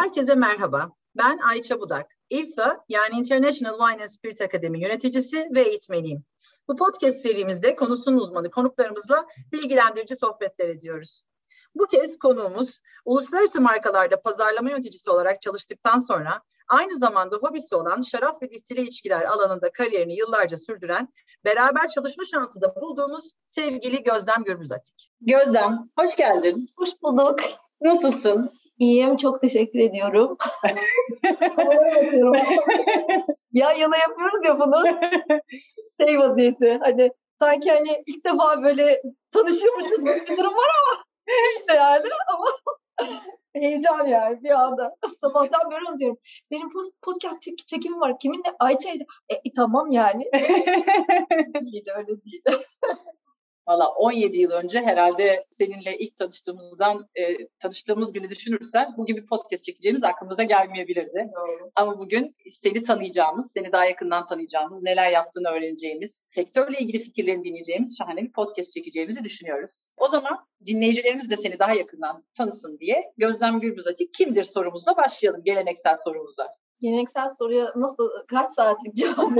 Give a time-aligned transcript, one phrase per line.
[0.00, 0.90] Herkese merhaba.
[1.16, 2.10] Ben Ayça Budak.
[2.30, 6.24] İFSA yani International Wine and Spirit Academy yöneticisi ve eğitmeniyim.
[6.68, 11.22] Bu podcast serimizde konusunun uzmanı konuklarımızla bilgilendirici sohbetler ediyoruz.
[11.74, 18.42] Bu kez konuğumuz uluslararası markalarda pazarlama yöneticisi olarak çalıştıktan sonra aynı zamanda hobisi olan şarap
[18.42, 21.08] ve distile içkiler alanında kariyerini yıllarca sürdüren,
[21.44, 25.12] beraber çalışma şansı da bulduğumuz sevgili Gözdem Gürbüzatik.
[25.20, 26.68] Gözdem, hoş geldin.
[26.78, 27.38] Hoş bulduk.
[27.80, 28.50] Nasılsın?
[28.78, 30.36] İyiyim, çok teşekkür ediyorum.
[33.52, 34.84] ya yana yapıyoruz ya bunu.
[36.00, 37.10] Şey vaziyeti, hani
[37.40, 41.04] sanki hani ilk defa böyle tanışıyormuşuz gibi bir durum var ama
[41.74, 42.46] yani ama
[43.54, 44.96] heyecan yani bir anda.
[45.20, 46.18] Sabahtan beri onu diyorum.
[46.50, 46.68] Benim
[47.02, 48.18] podcast çek çekimim var.
[48.18, 48.54] Kiminle?
[48.58, 49.04] Ayça'yla.
[49.28, 50.30] E, e, tamam yani.
[51.74, 52.42] Hiç öyle değil.
[53.68, 59.64] Valla 17 yıl önce herhalde seninle ilk tanıştığımızdan e, tanıştığımız günü düşünürsen bugün bir podcast
[59.64, 61.30] çekeceğimiz aklımıza gelmeyebilirdi.
[61.36, 61.70] Doğru.
[61.76, 67.98] Ama bugün seni tanıyacağımız, seni daha yakından tanıyacağımız, neler yaptığını öğreneceğimiz, sektörle ilgili fikirlerini dinleyeceğimiz
[67.98, 69.88] şahane bir podcast çekeceğimizi düşünüyoruz.
[69.96, 75.96] O zaman dinleyicilerimiz de seni daha yakından tanısın diye Gözlem Gürbüzatik kimdir sorumuzla başlayalım, geleneksel
[75.96, 76.48] sorumuzla.
[76.80, 79.36] Geleneksel soruya nasıl, kaç saatlik cevap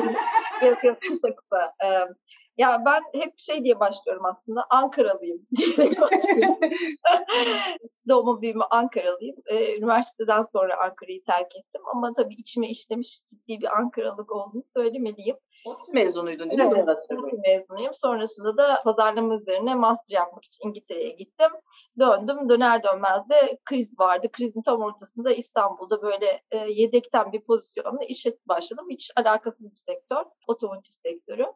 [0.62, 1.72] yok yok kısa kısa.
[1.84, 2.14] Ee,
[2.58, 4.66] ya ben hep şey diye başlıyorum aslında.
[4.70, 6.58] Ankaralıyım diyerek başlıyorum.
[8.08, 9.36] Doğma büyüme Ankaralıyım.
[9.46, 11.82] Ee, üniversiteden sonra Ankara'yı terk ettim.
[11.94, 15.36] Ama tabii içime işlemiş ciddi bir Ankaralık olduğunu söylemeliyim.
[15.66, 16.72] ODTÜ mezunuydun değil mi?
[16.76, 17.94] Evet, ODTÜ mezunuyum.
[17.94, 21.50] Sonrasında da pazarlama üzerine master yapmak için İngiltere'ye gittim.
[21.98, 22.48] Döndüm.
[22.48, 24.28] Döner dönmez de kriz vardı.
[24.32, 28.86] Krizin tam ortasında İstanbul'da böyle e, yedekten bir pozisyonla işe başladım.
[28.90, 30.24] Hiç alakasız bir sektör.
[30.48, 31.46] Otomotiv sektörü.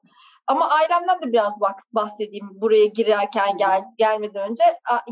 [0.49, 1.61] Ama ailemden de biraz
[1.93, 4.65] bahsedeyim buraya girerken gel, gelmeden önce.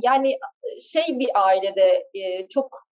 [0.03, 0.39] Yani
[0.81, 2.03] şey bir ailede
[2.51, 2.83] çok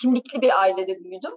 [0.00, 1.32] kimlikli bir ailede büyüdüm.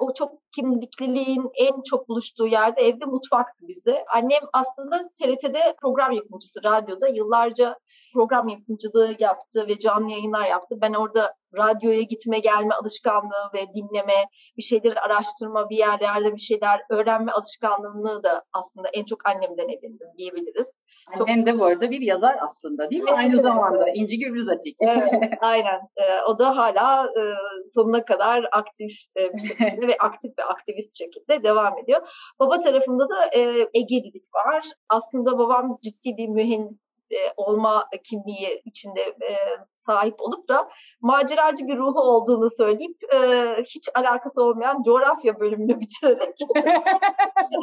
[0.00, 4.04] o çok kimlikliliğin en çok buluştuğu yerde evde mutfaktı bizde.
[4.14, 7.78] Annem aslında TRT'de program yapımcısı radyoda yıllarca
[8.14, 10.76] program yapımcılığı yaptı ve canlı yayınlar yaptı.
[10.80, 14.26] Ben orada radyoya gitme gelme alışkanlığı ve dinleme,
[14.56, 20.08] bir şeyleri araştırma, bir yerlerde bir şeyler öğrenme alışkanlığını da aslında en çok annemden edindim
[20.18, 20.80] diyebiliriz.
[21.06, 21.46] Annen çok...
[21.46, 23.10] de bu arada bir yazar aslında değil mi?
[23.10, 23.96] Evet, Aynı evet, zamanda evet.
[23.96, 24.76] İnci Gürbüz Atik.
[24.80, 25.80] Evet, aynen.
[25.96, 27.22] Ee, o da hala e,
[27.70, 32.32] sonuna kadar aktif e, bir şekilde ve aktif ve aktivist şekilde devam ediyor.
[32.40, 33.40] Baba tarafında da e,
[33.74, 34.66] Ege'lilik var.
[34.88, 39.34] Aslında babam ciddi bir mühendis e, olma kimliği içinde e,
[39.74, 40.68] sahip olup da
[41.00, 43.18] maceracı bir ruhu olduğunu söyleyip e,
[43.58, 46.36] hiç alakası olmayan coğrafya bölümünü bitirerek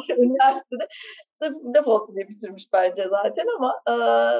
[0.18, 0.88] üniversitede
[1.42, 3.92] sırf laf olsun diye bitirmiş bence zaten ama e,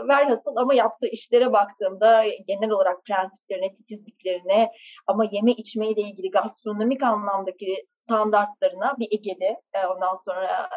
[0.08, 4.70] verhasıl ama yaptığı işlere baktığımda genel olarak prensiplerine, titizliklerine
[5.06, 10.69] ama yeme içme ile ilgili gastronomik anlamdaki standartlarına bir egeli e, ondan sonra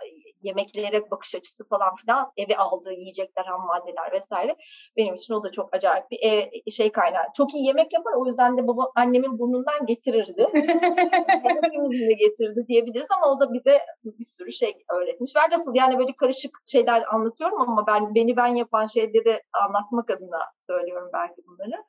[0.43, 4.55] yemeklere bakış açısı falan filan eve aldığı yiyecekler, ham maddeler vesaire
[4.97, 7.23] benim için o da çok acayip bir e, şey kaynağı.
[7.37, 10.47] Çok iyi yemek yapar o yüzden de baba annemin burnundan getirirdi.
[11.63, 15.35] Hepimizin de getirdi diyebiliriz ama o da bize bir sürü şey öğretmiş.
[15.35, 20.41] Ve nasıl yani böyle karışık şeyler anlatıyorum ama ben beni ben yapan şeyleri anlatmak adına
[20.59, 21.83] söylüyorum belki bunları.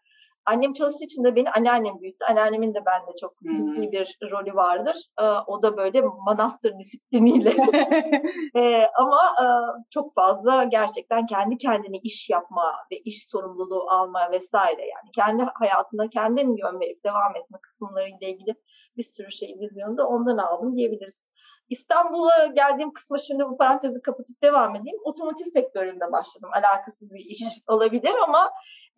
[0.47, 2.25] Annem çalıştığı için de beni anneannem büyüttü.
[2.31, 3.55] Anneannemin de bende çok hmm.
[3.55, 4.97] ciddi bir rolü vardır.
[5.21, 7.51] Ee, o da böyle manastır disipliniyle.
[8.57, 9.47] ee, ama e,
[9.91, 16.09] çok fazla gerçekten kendi kendine iş yapma ve iş sorumluluğu alma vesaire yani kendi hayatına
[16.09, 18.55] kendin yön verip devam etme kısımlarıyla ilgili
[18.97, 21.27] bir sürü şey vizyonu da ondan aldım diyebiliriz.
[21.71, 24.99] İstanbul'a geldiğim kısma şimdi bu parantezi kapatıp devam edeyim.
[25.05, 26.51] Otomotiv sektöründe başladım.
[26.53, 28.51] Alakasız bir iş olabilir ama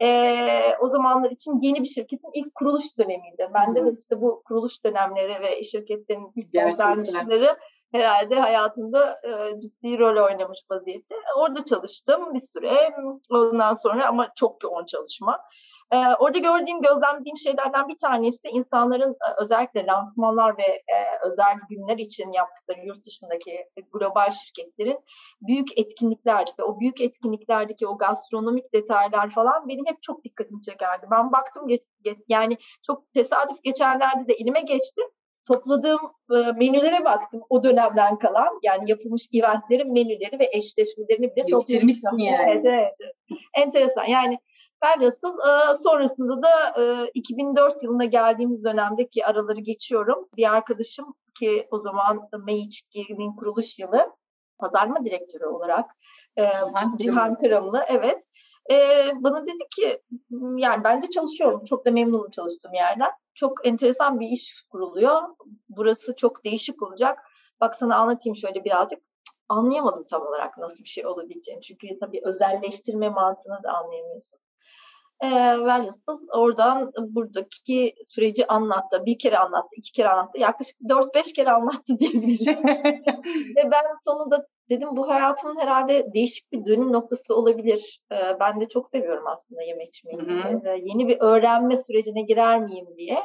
[0.02, 3.50] e, o zamanlar için yeni bir şirketin ilk kuruluş dönemiydi.
[3.54, 7.58] Bende de işte bu kuruluş dönemleri ve şirketlerin ilk başlangıçları
[7.92, 11.14] herhalde hayatımda e, ciddi rol oynamış vaziyette.
[11.36, 12.94] Orada çalıştım bir süre.
[13.30, 15.40] Ondan sonra ama çok yoğun çalışma.
[15.92, 21.98] Ee, orada gördüğüm, gözlemlediğim şeylerden bir tanesi insanların e, özellikle lansmanlar ve e, özel günler
[21.98, 24.98] için yaptıkları yurt dışındaki global şirketlerin
[25.42, 31.06] büyük etkinlikler ve o büyük etkinliklerdeki o gastronomik detaylar falan benim hep çok dikkatimi çekerdi.
[31.10, 31.68] Ben baktım
[32.28, 35.02] yani çok tesadüf geçenlerde de elime geçti
[35.46, 36.00] topladığım
[36.30, 42.18] e, menülere baktım o dönemden kalan yani yapılmış eventlerin menüleri ve eşleşmelerini bile toplamıştım.
[42.18, 42.50] Yani.
[42.50, 42.94] Evet, evet.
[43.54, 44.38] Enteresan yani
[44.84, 50.28] Velhasıl e, sonrasında da e, 2004 yılına geldiğimiz dönemdeki araları geçiyorum.
[50.36, 54.12] Bir arkadaşım ki o zaman Meiçki'nin kuruluş yılı
[54.58, 55.90] pazarlama direktörü olarak
[56.36, 58.22] e, Cihan, Cihan Kıramlı evet.
[58.70, 58.76] E,
[59.14, 60.02] bana dedi ki
[60.56, 63.10] yani ben de çalışıyorum çok da memnunum çalıştığım yerden.
[63.34, 65.22] çok enteresan bir iş kuruluyor.
[65.68, 67.18] Burası çok değişik olacak.
[67.60, 68.98] Bak sana anlatayım şöyle birazcık.
[69.48, 71.62] Anlayamadım tam olarak nasıl bir şey olabileceğini.
[71.62, 74.38] Çünkü tabii özelleştirme mantığını da anlayamıyorsun.
[75.22, 75.28] E,
[75.64, 79.06] velhasıl oradan buradaki süreci anlattı.
[79.06, 80.38] Bir kere anlattı, iki kere anlattı.
[80.38, 82.66] Yaklaşık 4-5 kere anlattı diyebilirim.
[83.56, 88.00] Ve ben sonunda dedim bu hayatımın herhalde değişik bir dönüm noktası olabilir.
[88.12, 90.18] E, ben de çok seviyorum aslında yemek içmeyi.
[90.66, 93.18] E, yeni bir öğrenme sürecine girer miyim diye.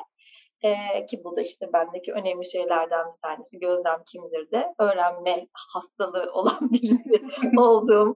[0.62, 3.59] E, ki bu da işte bendeki önemli şeylerden bir tanesi.
[3.59, 7.21] Gözlem kimdir de öğrenme hastalığı olan birisi
[7.57, 8.15] olduğum.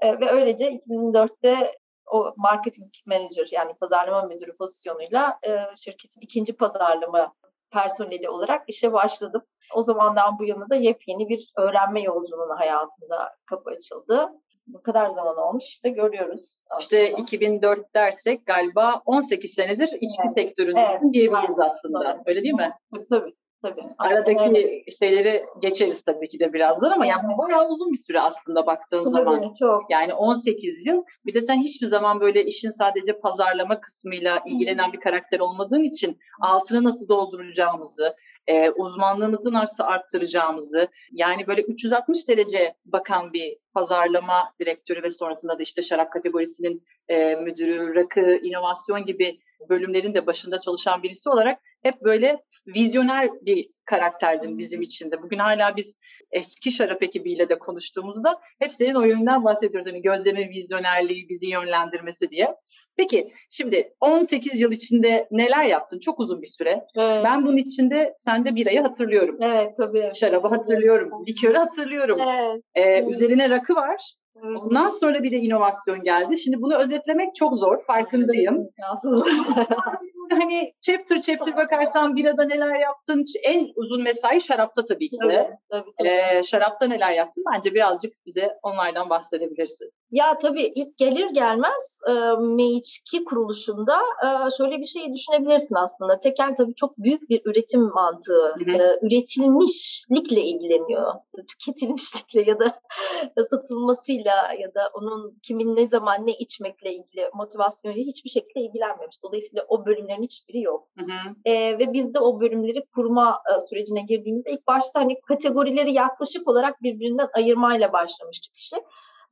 [0.00, 1.72] E, ve öylece 2004'te
[2.10, 7.34] o marketing manager yani pazarlama müdürü pozisyonuyla e, şirketin ikinci pazarlama
[7.72, 9.42] personeli olarak işe başladım.
[9.74, 14.28] O zamandan bu yana da yepyeni bir öğrenme yolculuğuna hayatımda kapı açıldı.
[14.66, 16.64] Bu kadar zaman olmuş işte görüyoruz.
[16.70, 17.02] Aslında.
[17.02, 20.34] İşte 2004 dersek galiba 18 senedir içki evet.
[20.34, 21.14] sektöründesin evet.
[21.14, 21.66] diyebiliriz evet.
[21.66, 21.98] aslında.
[21.98, 22.22] Tabii.
[22.26, 22.72] Öyle değil mi?
[22.94, 23.34] Tabii tabii.
[23.62, 23.82] Tabii.
[23.98, 24.82] Aradaki Aynen.
[24.98, 29.14] şeyleri geçeriz tabii ki de birazdan ama yani bayağı uzun bir süre aslında baktığın tabii,
[29.14, 29.54] zaman.
[29.54, 29.90] Çok.
[29.90, 31.02] Yani 18 yıl.
[31.26, 36.18] Bir de sen hiçbir zaman böyle işin sadece pazarlama kısmıyla ilgilenen bir karakter olmadığın için
[36.40, 45.02] altını nasıl dolduracağımızı, e, uzmanlığımızı nasıl arttıracağımızı yani böyle 360 derece bakan bir pazarlama direktörü
[45.02, 51.02] ve sonrasında da işte şarap kategorisinin e, müdürü, rakı, inovasyon gibi bölümlerin de başında çalışan
[51.02, 55.22] birisi olarak hep böyle vizyoner bir karakterdin bizim için de.
[55.22, 55.96] Bugün hala biz
[56.30, 59.88] eski şarap ekibiyle de konuştuğumuzda hep senin o yönden bahsediyoruz.
[59.88, 62.56] Hani gözlemin vizyonerliği, bizi yönlendirmesi diye.
[62.96, 65.98] Peki şimdi 18 yıl içinde neler yaptın?
[65.98, 66.84] Çok uzun bir süre.
[66.96, 67.24] Evet.
[67.24, 69.36] Ben bunun içinde sende birayı hatırlıyorum.
[69.40, 70.08] Evet tabii.
[70.14, 71.10] Şarabı hatırlıyorum.
[71.28, 72.18] Likörü hatırlıyorum.
[72.20, 72.62] Evet.
[72.74, 74.14] Ee, üzerine rakı var.
[74.42, 76.36] Ondan sonra bir de inovasyon geldi.
[76.38, 78.68] Şimdi bunu özetlemek çok zor, farkındayım.
[80.40, 85.36] hani chapter chapter bakarsan birada neler yaptın, en uzun mesai şarapta tabii ki de.
[85.36, 86.08] Tabii, tabii, tabii.
[86.08, 87.44] Ee, şarapta neler yaptın?
[87.54, 89.92] Bence birazcık bize onlardan bahsedebilirsin.
[90.12, 94.28] Ya tabii ilk gelir gelmez e, M2 kuruluşunda e,
[94.58, 96.20] şöyle bir şey düşünebilirsin aslında.
[96.20, 98.82] Tekel tabii çok büyük bir üretim mantığı, hı hı.
[98.82, 101.14] E, üretilmişlikle ilgileniyor.
[101.48, 102.64] Tüketilmişlikle ya da
[103.50, 109.22] satılmasıyla ya da onun kimin ne zaman ne içmekle ilgili motivasyonuyla hiçbir şekilde ilgilenmemiş.
[109.22, 110.88] Dolayısıyla o bölümlerin hiçbiri yok.
[110.98, 111.34] Hı hı.
[111.44, 116.48] E, ve biz de o bölümleri kurma e, sürecine girdiğimizde ilk başta hani kategorileri yaklaşık
[116.48, 118.76] olarak birbirinden ayırmayla başlamıştık işte.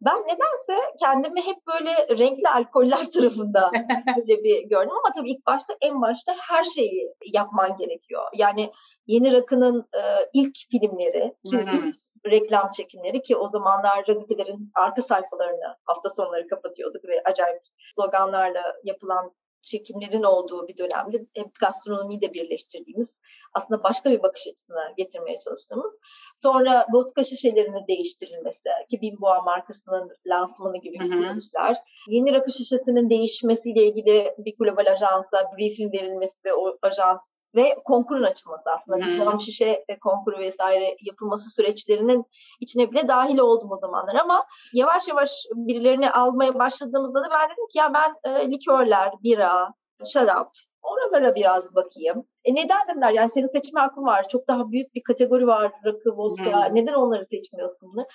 [0.00, 3.70] Ben nedense kendimi hep böyle renkli alkoller tarafında
[4.16, 8.22] böyle bir gördüm ama tabii ilk başta en başta her şeyi yapman gerekiyor.
[8.34, 8.72] Yani
[9.06, 10.00] Yeni Rakı'nın e,
[10.34, 17.04] ilk filmleri, ki ilk reklam çekimleri ki o zamanlar gazetelerin arka sayfalarını hafta sonları kapatıyorduk
[17.04, 17.62] ve acayip
[17.94, 23.20] sloganlarla yapılan çekimlerin olduğu bir dönemde hem gastronomiyi de birleştirdiğimiz
[23.54, 25.98] aslında başka bir bakış açısına getirmeye çalıştığımız.
[26.36, 31.76] Sonra vodka şişelerinin değiştirilmesi ki Bimboğa markasının lansmanı gibi bir süreçler.
[32.08, 38.22] Yeni rakı şişesinin değişmesiyle ilgili bir global ajansa briefing verilmesi ve o ajans ve konkurun
[38.22, 39.06] açılması aslında hmm.
[39.06, 42.24] bir cam şişe konkuru vesaire yapılması süreçlerinin
[42.60, 47.66] içine bile dahil oldum o zamanlar ama yavaş yavaş birilerini almaya başladığımızda da ben dedim
[47.72, 49.74] ki ya ben e, likörler, bira,
[50.04, 52.24] şarap oralara biraz bakayım.
[52.44, 54.28] E neden dediler yani senin seçme hakkın var.
[54.28, 56.68] Çok daha büyük bir kategori var rakı, vodka.
[56.68, 56.76] Hmm.
[56.76, 58.06] Neden onları seçmiyorsun bunu?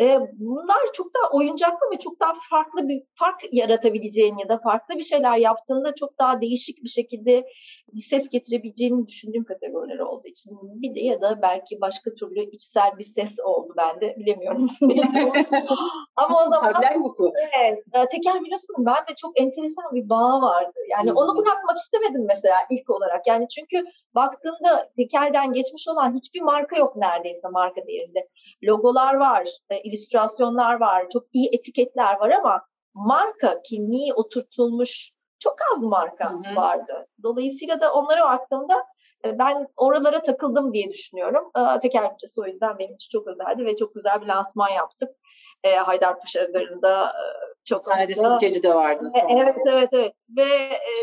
[0.00, 4.94] E, bunlar çok daha oyuncaklı ve çok daha farklı bir fark yaratabileceğin ya da farklı
[4.96, 7.46] bir şeyler yaptığında çok daha değişik bir şekilde
[7.94, 10.52] ses getirebileceğini düşündüğüm kategoriler olduğu için.
[10.62, 14.68] Bir de ya da belki başka türlü içsel bir ses oldu bende bilemiyorum.
[16.16, 16.74] Ama o zaman
[17.60, 20.78] evet, teker birasının bende çok enteresan bir bağ vardı.
[20.90, 21.16] Yani hmm.
[21.16, 23.26] onu bırakmak istemedim mesela ilk olarak.
[23.26, 23.84] Yani çünkü
[24.14, 28.28] baktığımda tekelden geçmiş olan hiçbir marka yok neredeyse marka değerinde.
[28.64, 32.62] Logolar var, e, illüstrasyonlar var, çok iyi etiketler var ama
[32.94, 36.56] marka kimliği oturtulmuş çok az marka hı hı.
[36.56, 37.06] vardı.
[37.22, 38.84] Dolayısıyla da onlara baktığımda
[39.24, 41.50] e, ben oralara takıldım diye düşünüyorum.
[41.56, 45.10] E, teker o yüzden benim için çok özeldi ve çok güzel bir lansman yaptık.
[45.64, 47.12] E, Haydarpaşa Garı'nda
[47.64, 49.10] çok tane de sirkeci de vardı.
[49.12, 49.42] Sonra.
[49.42, 50.14] Evet evet evet.
[50.36, 50.46] Ve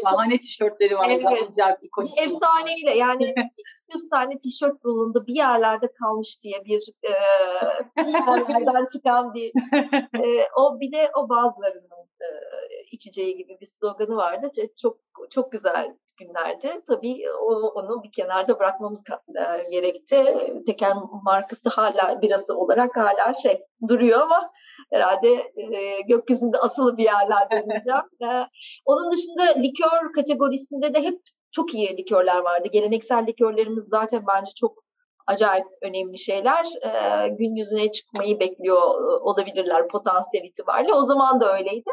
[0.04, 1.14] Şahane tişörtleri vardı.
[1.32, 1.48] Evet.
[1.50, 2.22] Acayip ikonik.
[2.22, 3.36] Efsaneyle yani
[3.94, 7.14] 100 tane tişört bulundu bir yerlerde kalmış diye bir e,
[7.98, 9.52] bir yerlerden çıkan bir
[10.26, 12.28] e, o bir de o bazılarının e,
[12.92, 14.48] içeceği gibi bir sloganı vardı.
[14.82, 14.98] Çok
[15.30, 16.82] çok güzel günlerdi.
[16.88, 20.24] Tabii o, onu bir kenarda bırakmamız e, gerekti.
[20.66, 23.58] Teker markası hala birası olarak hala şey
[23.88, 24.52] duruyor ama
[24.94, 28.04] herhalde e, gökyüzünde asılı bir yerlerde diyeceğim.
[28.24, 28.48] e,
[28.86, 31.22] onun dışında likör kategorisinde de hep
[31.54, 32.68] çok iyi likörler vardı.
[32.72, 34.84] Geleneksel likörlerimiz zaten bence çok
[35.28, 36.66] acayip önemli şeyler.
[36.82, 38.82] E, gün yüzüne çıkmayı bekliyor
[39.22, 40.94] olabilirler potansiyel itibariyle.
[40.94, 41.90] O zaman da öyleydi.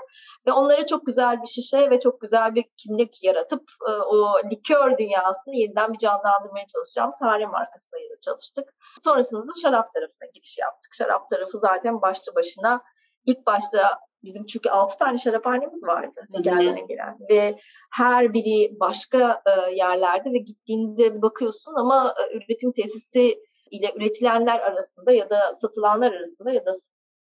[0.47, 4.99] Ve onlara çok güzel bir şişe ve çok güzel bir kimlik yaratıp e, o likör
[4.99, 8.65] dünyasını yeniden bir canlandırmaya çalışacağımız Hare markasıyla çalıştık.
[9.05, 10.95] Sonrasında da şarap tarafına giriş yaptık.
[10.95, 12.83] Şarap tarafı zaten başlı başına
[13.27, 17.59] ilk başta Bizim çünkü altı tane şaraphanemiz vardı Niger'den gelen ve
[17.93, 23.39] her biri başka e, yerlerde ve gittiğinde bakıyorsun ama e, üretim tesisi
[23.71, 26.73] ile üretilenler arasında ya da satılanlar arasında ya da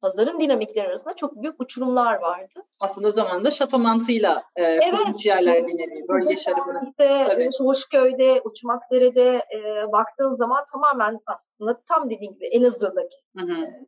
[0.01, 2.54] pazarın dinamikleri arasında çok büyük uçurumlar vardı.
[2.80, 5.25] Aslında zamanında şato mantığıyla e, evet.
[5.25, 6.08] yerler deniliyor.
[6.08, 6.82] Bölge şarabını.
[6.84, 13.86] İşte Hoşköy'de, Uçmakdere'de e, baktığın zaman tamamen aslında tam dediğin gibi Elazığ'daki hı hı.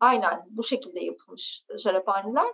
[0.00, 2.46] Aynen bu şekilde yapılmış şaraphaneler.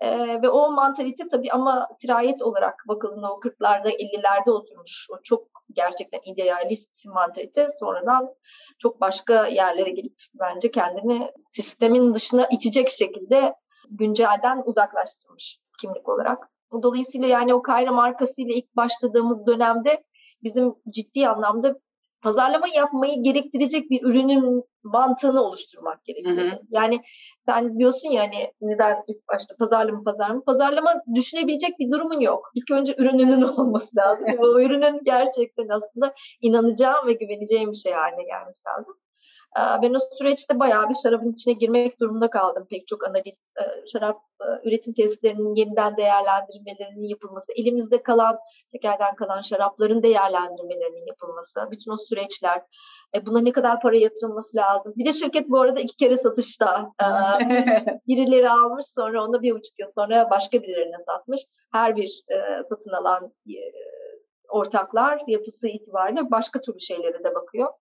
[0.00, 5.08] Ee, ve o mantalite tabii ama sirayet olarak bakıldığında o 40'larda 50'lerde oturmuş.
[5.10, 8.34] O çok gerçekten idealist mantalite sonradan
[8.78, 13.54] çok başka yerlere gelip bence kendini sistemin dışına itecek şekilde
[13.90, 16.50] güncelden uzaklaştırmış kimlik olarak.
[16.82, 20.04] Dolayısıyla yani o Kayra markasıyla ilk başladığımız dönemde
[20.42, 21.76] bizim ciddi anlamda
[22.24, 26.36] pazarlama yapmayı gerektirecek bir ürünün mantığını oluşturmak gerekiyor.
[26.36, 26.60] Hı hı.
[26.70, 27.00] Yani
[27.40, 32.50] sen diyorsun ya hani neden ilk başta pazarlama pazarlama pazarlama düşünebilecek bir durumun yok.
[32.54, 34.26] İlk önce ürününün olması lazım.
[34.38, 38.94] o ürünün gerçekten aslında inanacağım ve güveneceğim bir şey haline gelmesi lazım.
[39.56, 42.66] Ben o süreçte bayağı bir şarabın içine girmek durumunda kaldım.
[42.70, 43.52] Pek çok analiz,
[43.92, 44.20] şarap
[44.64, 48.38] üretim tesislerinin yeniden değerlendirmelerinin yapılması, elimizde kalan,
[48.72, 52.62] tekelden kalan şarapların değerlendirmelerinin yapılması, bütün o süreçler,
[53.14, 54.92] e, buna ne kadar para yatırılması lazım.
[54.96, 56.90] Bir de şirket bu arada iki kere satışta.
[58.08, 61.40] birileri almış sonra onu bir buçuk yıl sonra başka birilerine satmış.
[61.72, 62.22] Her bir
[62.62, 63.32] satın alan
[64.48, 67.72] ortaklar yapısı itibariyle başka türlü şeylere de bakıyor.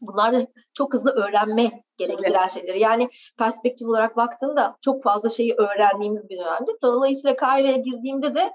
[0.00, 2.50] Bunlar da çok hızlı öğrenme gerektiren evet.
[2.50, 2.74] şeyler.
[2.74, 6.70] Yani perspektif olarak baktığında çok fazla şeyi öğrendiğimiz bir dönemde.
[6.82, 8.52] Dolayısıyla Kaire'ye girdiğimde de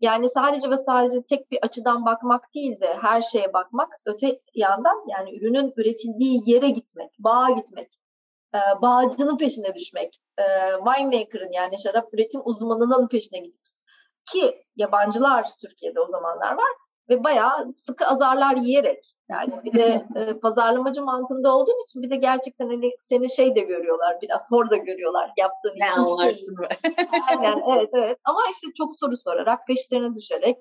[0.00, 3.88] yani sadece ve sadece tek bir açıdan bakmak değil de her şeye bakmak.
[4.06, 7.98] Öte yandan yani ürünün üretildiği yere gitmek, bağa gitmek,
[8.54, 10.44] e, bağcının peşine düşmek, e,
[10.84, 13.80] winemaker'ın yani şarap üretim uzmanının peşine gideriz.
[14.32, 16.70] Ki yabancılar Türkiye'de o zamanlar var
[17.10, 22.16] ve bayağı sıkı azarlar yiyerek yani bir de e, pazarlamacı mantığında olduğun için bir de
[22.16, 26.68] gerçekten hani seni şey de görüyorlar biraz hor da görüyorlar yaptığın iş değil.
[27.28, 30.56] Aynen evet evet ama işte çok soru sorarak peşlerine düşerek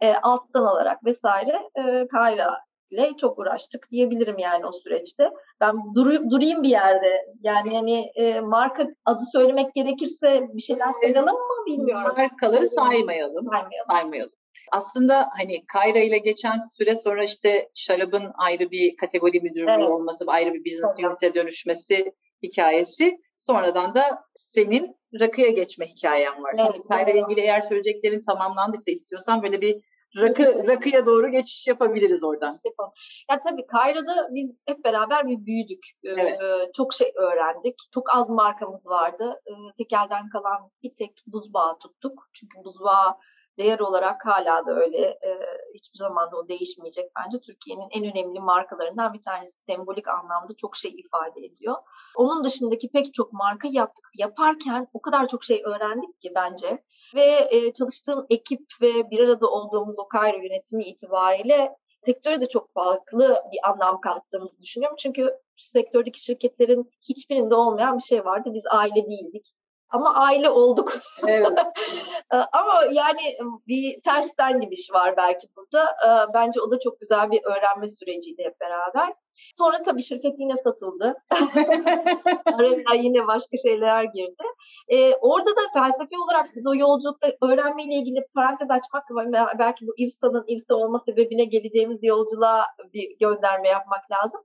[0.00, 5.30] e, alttan alarak vesaire e, Kayra ile çok uğraştık diyebilirim yani o süreçte.
[5.60, 7.34] Ben duru, durayım bir yerde.
[7.42, 12.14] Yani hani e, marka adı söylemek gerekirse bir şeyler sayalım mı bilmiyorum.
[12.16, 13.46] Markaları saymayalım.
[13.46, 13.86] Saymayalım.
[13.90, 14.32] saymayalım.
[14.72, 19.88] Aslında hani Kayra ile geçen süre sonra işte şarabın ayrı bir kategori müdürlüğü evet.
[19.88, 23.20] olması, ayrı bir business unit'e dönüşmesi hikayesi.
[23.36, 26.54] Sonradan da senin rakıya geçme hikayen var.
[26.58, 29.82] Evet, hani Kayra ile ilgili eğer söyleyeceklerin tamamlandıysa istiyorsan böyle bir
[30.16, 32.58] rakı rakıya doğru geçiş yapabiliriz oradan.
[32.64, 32.92] Yapalım.
[33.30, 35.86] Ya tabii Kayra'da biz hep beraber bir büyüdük.
[36.04, 36.40] Ee, evet.
[36.42, 37.74] Ee, çok şey öğrendik.
[37.94, 39.40] Çok az markamız vardı.
[39.46, 42.28] Ee, tekelden kalan bir tek buzbağı tuttuk.
[42.32, 43.16] Çünkü buzbağı
[43.58, 44.98] değer olarak hala da öyle.
[44.98, 45.40] E,
[45.74, 47.40] hiçbir zaman da o değişmeyecek bence.
[47.40, 51.74] Türkiye'nin en önemli markalarından bir tanesi sembolik anlamda çok şey ifade ediyor.
[52.16, 54.10] Onun dışındaki pek çok marka yaptık.
[54.14, 56.84] Yaparken o kadar çok şey öğrendik ki bence.
[57.14, 62.72] Ve e, çalıştığım ekip ve bir arada olduğumuz o Kayra yönetimi itibariyle sektöre de çok
[62.72, 64.96] farklı bir anlam kattığımızı düşünüyorum.
[65.00, 68.50] Çünkü sektördeki şirketlerin hiçbirinde olmayan bir şey vardı.
[68.54, 69.54] Biz aile değildik
[69.90, 70.92] ama aile olduk.
[71.26, 71.52] Evet.
[72.32, 75.84] Ee, ama yani bir tersten gidiş var belki burada.
[75.84, 79.12] Ee, bence o da çok güzel bir öğrenme süreciydi hep beraber.
[79.54, 81.14] Sonra tabii şirket yine satıldı.
[82.54, 84.44] Araya yine başka şeyler girdi.
[84.88, 89.04] Ee, orada da felsefi olarak biz o yolculukta öğrenmeyle ilgili parantez açmak
[89.58, 92.64] belki bu İVSA'nın İVSA olma sebebine geleceğimiz yolculuğa
[92.94, 94.40] bir gönderme yapmak lazım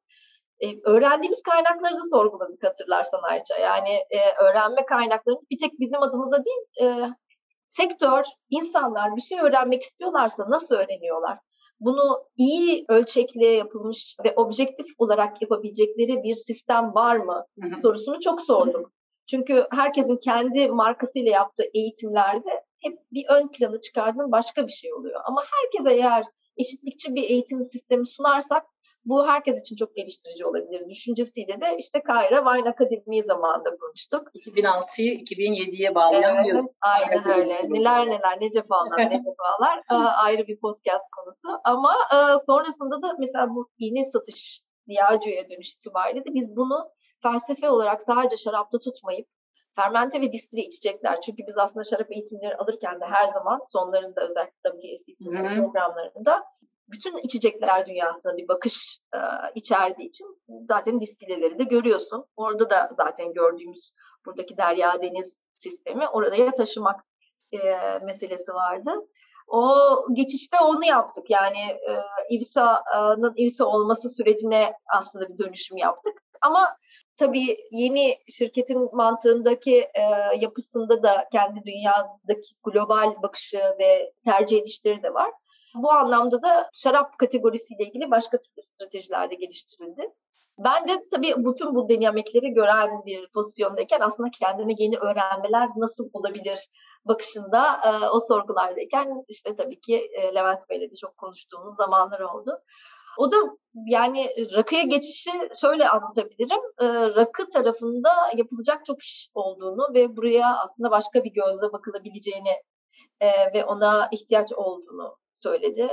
[0.84, 3.58] öğrendiğimiz kaynakları da sorguladık hatırlarsan Ayça.
[3.58, 7.10] Yani e, öğrenme kaynakları bir tek bizim adımıza değil, e,
[7.68, 11.38] sektör, insanlar bir şey öğrenmek istiyorlarsa nasıl öğreniyorlar?
[11.80, 17.46] Bunu iyi ölçekli yapılmış ve objektif olarak yapabilecekleri bir sistem var mı
[17.82, 18.92] sorusunu çok sorduk.
[19.30, 22.50] Çünkü herkesin kendi markasıyla yaptığı eğitimlerde
[22.80, 25.22] hep bir ön planı çıkardığın başka bir şey oluyor.
[25.26, 26.24] Ama herkese eğer
[26.58, 28.66] eşitlikçi bir eğitim sistemi sunarsak
[29.06, 34.36] bu herkes için çok geliştirici olabilir düşüncesiyle de işte Kayra Wine Akademi zamanında kurmuştuk.
[34.36, 37.56] 2006'yı 2007'ye bağlayan evet, Aynen öyle.
[37.70, 39.82] Neler neler, ne cefalar, ne cefalar
[40.16, 41.62] ayrı bir podcast konusu.
[41.64, 41.94] Ama
[42.46, 46.90] sonrasında da mesela bu iğne satış Diageo'ya dönüş itibariyle de biz bunu
[47.24, 49.28] felsefe olarak sadece şarapta tutmayıp
[49.76, 51.22] fermente ve distili içecekler.
[51.22, 55.18] Çünkü biz aslında şarap eğitimleri alırken de her zaman sonlarında özellikle WSET
[55.58, 56.44] programlarında
[56.92, 59.20] bütün içecekler dünyasına bir bakış e,
[59.56, 60.28] içerdiği için
[60.64, 62.26] zaten distileleri de görüyorsun.
[62.36, 63.94] Orada da zaten gördüğümüz
[64.26, 67.06] buradaki derya deniz sistemi oraya taşımak
[67.52, 67.60] e,
[68.06, 68.92] meselesi vardı.
[69.48, 69.74] O
[70.14, 71.30] geçişte onu yaptık.
[71.30, 71.92] Yani e,
[72.30, 76.14] İVSA'nın İVSA olması sürecine aslında bir dönüşüm yaptık.
[76.42, 76.78] Ama
[77.18, 80.02] tabii yeni şirketin mantığındaki e,
[80.40, 85.32] yapısında da kendi dünyadaki global bakışı ve tercih edişleri de var.
[85.76, 90.14] Bu anlamda da şarap kategorisiyle ilgili başka türlü stratejiler de geliştirildi.
[90.58, 96.70] Ben de tabii bütün bu dinamikleri gören bir pozisyondayken aslında kendime yeni öğrenmeler nasıl olabilir
[97.06, 102.62] bakışında e, o sorgulardayken işte tabii ki e, Levent Bey'le de çok konuştuğumuz zamanlar oldu.
[103.18, 103.36] O da
[103.86, 106.62] yani rakıya geçişi şöyle anlatabilirim.
[106.80, 112.54] E, rakı tarafında yapılacak çok iş olduğunu ve buraya aslında başka bir gözle bakılabileceğini
[113.20, 115.88] e, ve ona ihtiyaç olduğunu söyledi.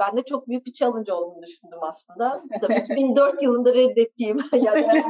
[0.00, 2.42] Ben de çok büyük bir challenge olduğunu düşündüm aslında.
[2.60, 5.02] Tabii 2004 yılında reddettiğim yani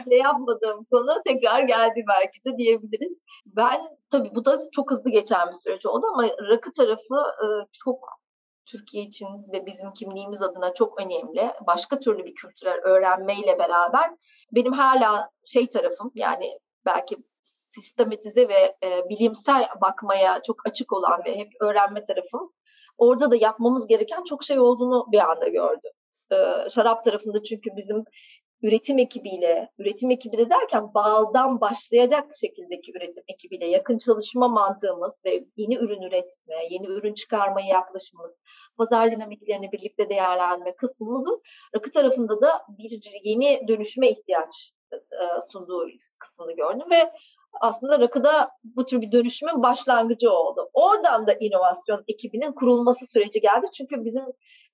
[0.08, 3.20] şey yapmadığım konu tekrar geldi belki de diyebiliriz.
[3.46, 7.16] Ben tabii bu da çok hızlı geçen bir süreç oldu ama rakı tarafı
[7.72, 8.18] çok
[8.66, 11.52] Türkiye için ve bizim kimliğimiz adına çok önemli.
[11.66, 14.10] Başka türlü bir kültürel öğrenmeyle beraber
[14.52, 21.38] benim hala şey tarafım yani belki sistematize ve e, bilimsel bakmaya çok açık olan ve
[21.38, 22.52] hep öğrenme tarafım.
[22.98, 25.92] Orada da yapmamız gereken çok şey olduğunu bir anda gördüm.
[26.32, 26.36] E,
[26.68, 28.04] şarap tarafında çünkü bizim
[28.62, 35.44] üretim ekibiyle, üretim ekibi de derken baldan başlayacak şekildeki üretim ekibiyle yakın çalışma mantığımız ve
[35.56, 38.32] yeni ürün üretme, yeni ürün çıkarmaya yaklaşımımız,
[38.76, 41.42] pazar dinamiklerini birlikte değerlendirme kısmımızın
[41.76, 44.72] rakı tarafında da bir yeni dönüşüme ihtiyaç
[45.52, 45.86] sunduğu
[46.18, 47.12] kısmını gördüm ve
[47.60, 50.70] aslında rakıda bu tür bir dönüşümün başlangıcı oldu.
[50.72, 53.66] Oradan da inovasyon ekibinin kurulması süreci geldi.
[53.72, 54.24] Çünkü bizim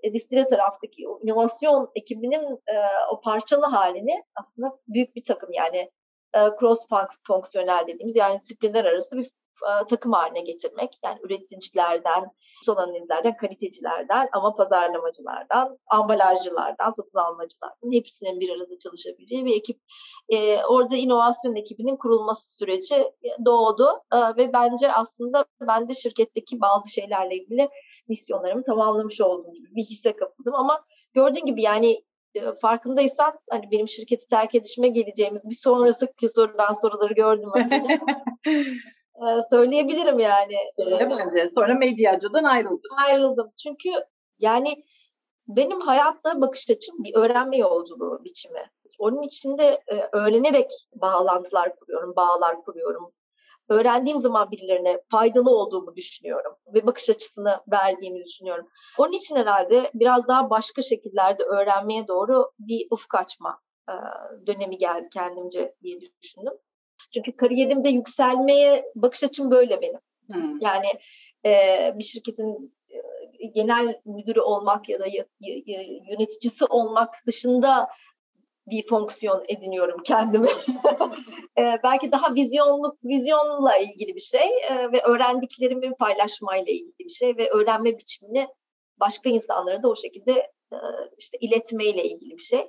[0.02, 2.74] e, distile taraftaki inovasyon ekibinin e,
[3.12, 5.90] o parçalı halini aslında büyük bir takım yani
[6.34, 6.86] e, cross
[7.26, 9.30] fonksiyonel dediğimiz yani disiplinler arası bir
[9.88, 10.98] takım haline getirmek.
[11.04, 12.24] Yani üreticilerden,
[12.62, 19.80] son analizlerden, kalitecilerden ama pazarlamacılardan, ambalajcılardan, satın almacılardan hepsinin bir arada çalışabileceği bir ekip.
[20.28, 26.60] E, orada inovasyon ekibinin kurulması süreci e, doğdu e, ve bence aslında ben de şirketteki
[26.60, 27.68] bazı şeylerle ilgili
[28.08, 32.04] misyonlarımı tamamlamış olduğum gibi bir hisse kapıldım ama gördüğün gibi yani
[32.60, 37.50] farkındaysan hani benim şirketi terk edişime geleceğimiz bir sonrası soru ben soruları gördüm.
[39.50, 40.56] söyleyebilirim yani.
[40.78, 41.48] Öyle bence.
[41.48, 42.90] Sonra medyacıdan ayrıldım.
[43.08, 43.52] Ayrıldım.
[43.62, 43.88] Çünkü
[44.38, 44.84] yani
[45.48, 48.70] benim hayatta bakış açım bir öğrenme yolculuğu biçimi.
[48.98, 49.80] Onun içinde
[50.12, 53.12] öğrenerek bağlantılar kuruyorum, bağlar kuruyorum.
[53.68, 58.68] Öğrendiğim zaman birilerine faydalı olduğumu düşünüyorum ve bakış açısını verdiğimi düşünüyorum.
[58.98, 63.60] Onun için herhalde biraz daha başka şekillerde öğrenmeye doğru bir ufuk açma
[64.46, 66.52] dönemi geldi kendimce diye düşündüm.
[67.14, 70.00] Çünkü kariyerimde yükselmeye bakış açım böyle benim.
[70.32, 70.60] Hmm.
[70.60, 70.86] Yani
[71.46, 71.52] e,
[71.98, 72.74] bir şirketin
[73.40, 75.04] e, genel müdürü olmak ya da
[76.10, 77.88] yöneticisi olmak dışında
[78.66, 80.48] bir fonksiyon ediniyorum kendime.
[81.58, 87.36] e, belki daha vizyonluk, vizyonla ilgili bir şey e, ve öğrendiklerimi paylaşmayla ilgili bir şey
[87.36, 88.48] ve öğrenme biçimini
[89.00, 90.32] başka insanlara da o şekilde
[90.72, 90.78] e,
[91.18, 92.68] işte iletmeyle ilgili bir şey.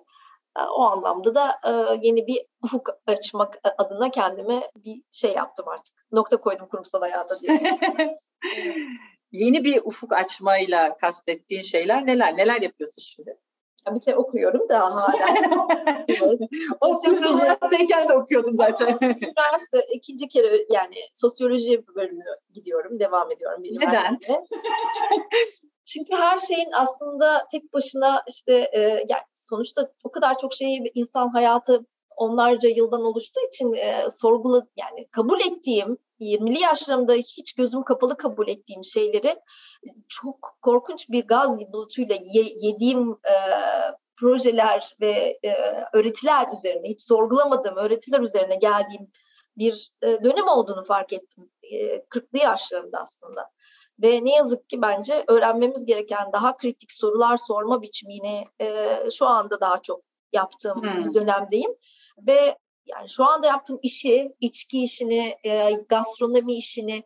[0.56, 1.60] O anlamda da
[2.02, 5.96] yeni bir ufuk açmak adına kendime bir şey yaptım artık.
[6.12, 7.80] Nokta koydum kurumsal hayata diye.
[9.32, 12.38] yeni bir ufuk açmayla kastettiğin şeyler neler?
[12.38, 13.38] Neler yapıyorsun şimdi?
[13.92, 15.14] Bir de okuyorum da hala.
[16.08, 16.40] evet.
[16.82, 18.98] o kurumsal hayattayken de okuyordun zaten.
[19.02, 23.64] Üniversite ikinci kere yani sosyoloji bölümünü gidiyorum, devam ediyorum.
[23.64, 24.20] Neden?
[25.86, 31.30] Çünkü her şeyin aslında tek başına işte e, yani sonuçta o kadar çok şeyi insan
[31.30, 38.18] hayatı onlarca yıldan oluştuğu için e, sorgula yani kabul ettiğim 20'li yaşlarımda hiç gözüm kapalı
[38.18, 39.36] kabul ettiğim şeyleri
[40.08, 43.36] çok korkunç bir gaz bulutuyla ye, yediğim e,
[44.18, 45.54] projeler ve e,
[45.94, 49.12] öğretiler üzerine hiç sorgulamadığım öğretiler üzerine geldiğim
[49.58, 51.52] bir e, dönem olduğunu fark ettim.
[51.64, 53.52] E, 40'lı yaşlarımda aslında.
[54.02, 59.62] Ve ne yazık ki bence öğrenmemiz gereken daha kritik sorular sorma biçimini e, şu anda
[59.62, 60.02] daha çok
[60.34, 61.06] yaptığım hmm.
[61.06, 61.72] bir dönemdeyim.
[62.18, 67.04] Ve yani şu anda yaptığım işi, içki işini, e, gastronomi işini,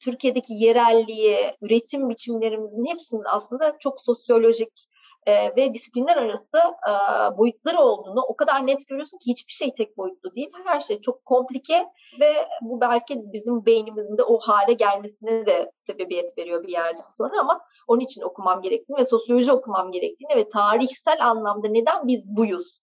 [0.00, 4.88] Türkiye'deki yerelliği, üretim biçimlerimizin hepsinin aslında çok sosyolojik
[5.26, 6.92] e, ve disiplinler arası e,
[7.38, 10.50] boyutları olduğunu o kadar net görüyorsun ki hiçbir şey tek boyutlu değil.
[10.64, 11.88] Her şey çok komplike
[12.20, 17.40] ve bu belki bizim beynimizin de o hale gelmesine de sebebiyet veriyor bir yerden sonra
[17.40, 22.80] ama onun için okumam gerektiğini ve sosyoloji okumam gerektiğini ve tarihsel anlamda neden biz buyuz?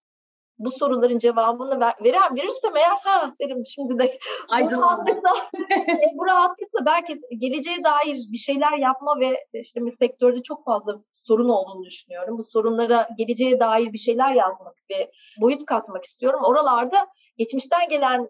[0.58, 4.18] Bu soruların cevabını ver, verer, verirsem eğer ha derim şimdi de
[4.50, 5.30] bu rahatlıkla,
[5.88, 11.48] e, bu rahatlıkla belki geleceğe dair bir şeyler yapma ve işte sektörde çok fazla sorun
[11.48, 12.38] olduğunu düşünüyorum.
[12.38, 16.40] Bu sorunlara geleceğe dair bir şeyler yazmak ve boyut katmak istiyorum.
[16.44, 16.96] Oralarda
[17.38, 18.28] geçmişten gelen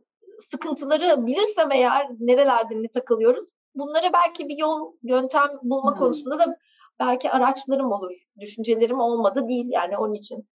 [0.51, 3.45] sıkıntıları bilirsem eğer nerelerde ne takılıyoruz
[3.77, 5.99] bunlara belki bir yol, yöntem bulma hmm.
[5.99, 6.57] konusunda da
[7.01, 8.13] belki araçlarım olur.
[8.41, 10.49] Düşüncelerim olmadı değil yani onun için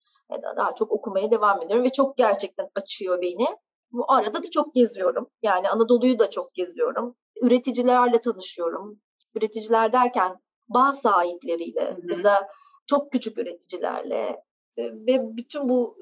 [0.56, 3.46] daha çok okumaya devam ediyorum ve çok gerçekten açıyor beni.
[3.92, 5.26] Bu arada da çok geziyorum.
[5.42, 7.16] Yani Anadolu'yu da çok geziyorum.
[7.42, 9.00] Üreticilerle tanışıyorum.
[9.34, 10.36] Üreticiler derken
[10.68, 12.18] bağ sahipleriyle hı hı.
[12.18, 12.48] ya da
[12.86, 14.42] çok küçük üreticilerle
[14.78, 15.96] ve bütün bu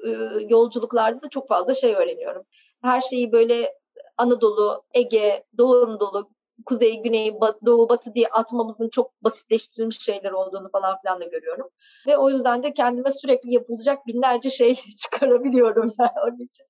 [0.49, 2.43] yolculuklarda da çok fazla şey öğreniyorum.
[2.81, 3.73] Her şeyi böyle
[4.17, 6.29] Anadolu, Ege, Doğu Anadolu
[6.65, 11.69] kuzey, güney, doğu, batı diye atmamızın çok basitleştirilmiş şeyler olduğunu falan filan da görüyorum.
[12.07, 16.65] Ve o yüzden de kendime sürekli yapılacak binlerce şey çıkarabiliyorum yani onun için.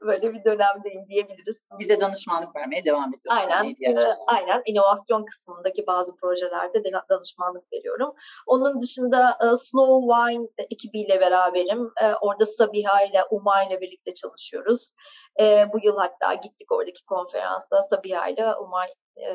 [0.00, 1.70] Böyle bir dönemdeyim diyebiliriz.
[1.78, 3.40] Bize danışmanlık vermeye devam ediyoruz.
[3.40, 4.62] Aynen, e, aynen.
[4.66, 8.14] İnovasyon kısmındaki bazı projelerde de danışmanlık veriyorum.
[8.46, 11.90] Onun dışında e, Slow Wine ekibiyle beraberim.
[12.02, 14.94] E, orada Sabiha ile Uma ile birlikte çalışıyoruz.
[15.40, 19.26] E, bu yıl hatta gittik oradaki konferansa Sabiha ile Umay e,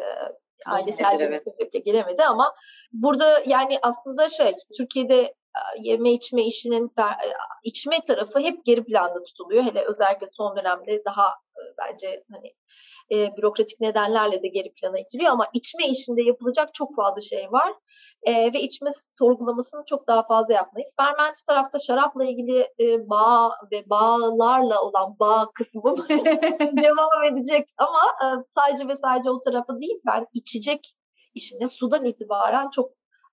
[0.65, 2.55] ailesel evet, bir sebeple gelemedi ama
[2.91, 5.33] burada yani aslında şey Türkiye'de
[5.79, 6.91] yeme içme işinin
[7.63, 9.63] içme tarafı hep geri planda tutuluyor.
[9.63, 11.35] Hele özellikle son dönemde daha
[11.81, 12.53] bence hani
[13.11, 17.73] e, bürokratik nedenlerle de geri plana itiliyor ama içme işinde yapılacak çok fazla şey var
[18.23, 20.93] e, ve içme sorgulamasını çok daha fazla yapmayız.
[20.97, 25.95] Fermenti tarafta şarapla ilgili e, bağ ve bağlarla olan bağ kısmı
[26.83, 30.95] devam edecek ama e, sadece ve sadece o tarafı değil ben içecek
[31.33, 32.91] işine sudan itibaren çok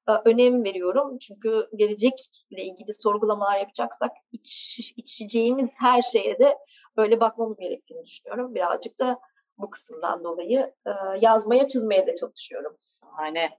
[0.09, 1.19] e, önem veriyorum.
[1.19, 6.59] Çünkü gelecekle ilgili sorgulamalar yapacaksak iç, içeceğimiz her şeye de
[6.97, 8.55] böyle bakmamız gerektiğini düşünüyorum.
[8.55, 9.21] Birazcık da
[9.59, 12.73] bu kısımdan dolayı e, yazmaya çizmeye de çalışıyorum.
[13.01, 13.59] Şahane.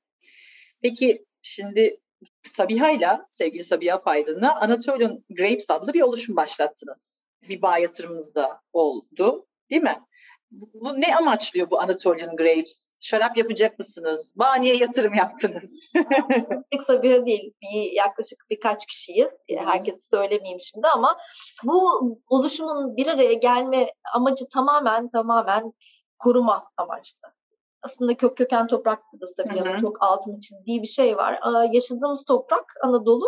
[0.82, 2.00] Peki şimdi
[2.44, 7.28] Sabiha'yla, sevgili Sabiha Paydın'la Anatolian Grapes adlı bir oluşum başlattınız.
[7.50, 10.07] Bir bağ yatırımınız da oldu değil mi?
[10.52, 12.98] Bu ne amaçlıyor bu Anatolian Grapes?
[13.02, 14.36] Şarap yapacak mısınız?
[14.38, 15.92] Bağ niye yatırım yaptınız?
[16.88, 19.44] Sabiha değil, bir, yaklaşık birkaç kişiyiz.
[19.50, 21.18] Herkese söylemeyeyim şimdi ama
[21.64, 25.74] bu oluşumun bir araya gelme amacı tamamen tamamen
[26.20, 27.38] koruma amaçlı
[27.82, 31.40] aslında kök köken toprakta da Sabiha'nın çok altını çizdiği bir şey var.
[31.74, 33.26] yaşadığımız toprak Anadolu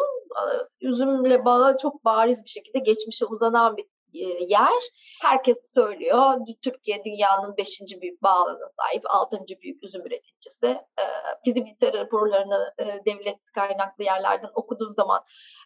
[0.81, 4.83] üzümle bağı çok bariz bir şekilde geçmişe uzanan bir yer.
[5.21, 6.39] Herkes söylüyor.
[6.61, 10.67] Türkiye dünyanın beşinci büyük bağlığına sahip, altıncı büyük üzüm üreticisi.
[10.67, 11.05] E,
[11.45, 15.19] fizibilite raporlarını e, devlet kaynaklı yerlerden okuduğu zaman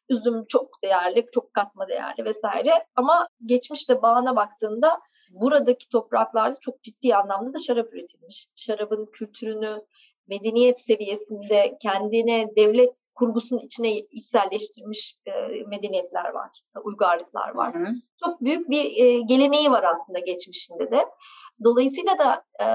[0.09, 2.87] üzüm çok değerli, çok katma değerli vesaire.
[2.95, 4.99] Ama geçmişte bağına baktığında
[5.31, 8.47] buradaki topraklarda çok ciddi anlamda da şarap üretilmiş.
[8.55, 9.85] Şarabın kültürünü,
[10.27, 15.31] medeniyet seviyesinde kendine devlet kurgusunun içine içselleştirmiş e,
[15.67, 16.51] medeniyetler var,
[16.83, 17.73] uygarlıklar var.
[17.73, 17.93] Hı hı.
[18.25, 21.05] Çok büyük bir e, geleneği var aslında geçmişinde de.
[21.63, 22.65] Dolayısıyla da e,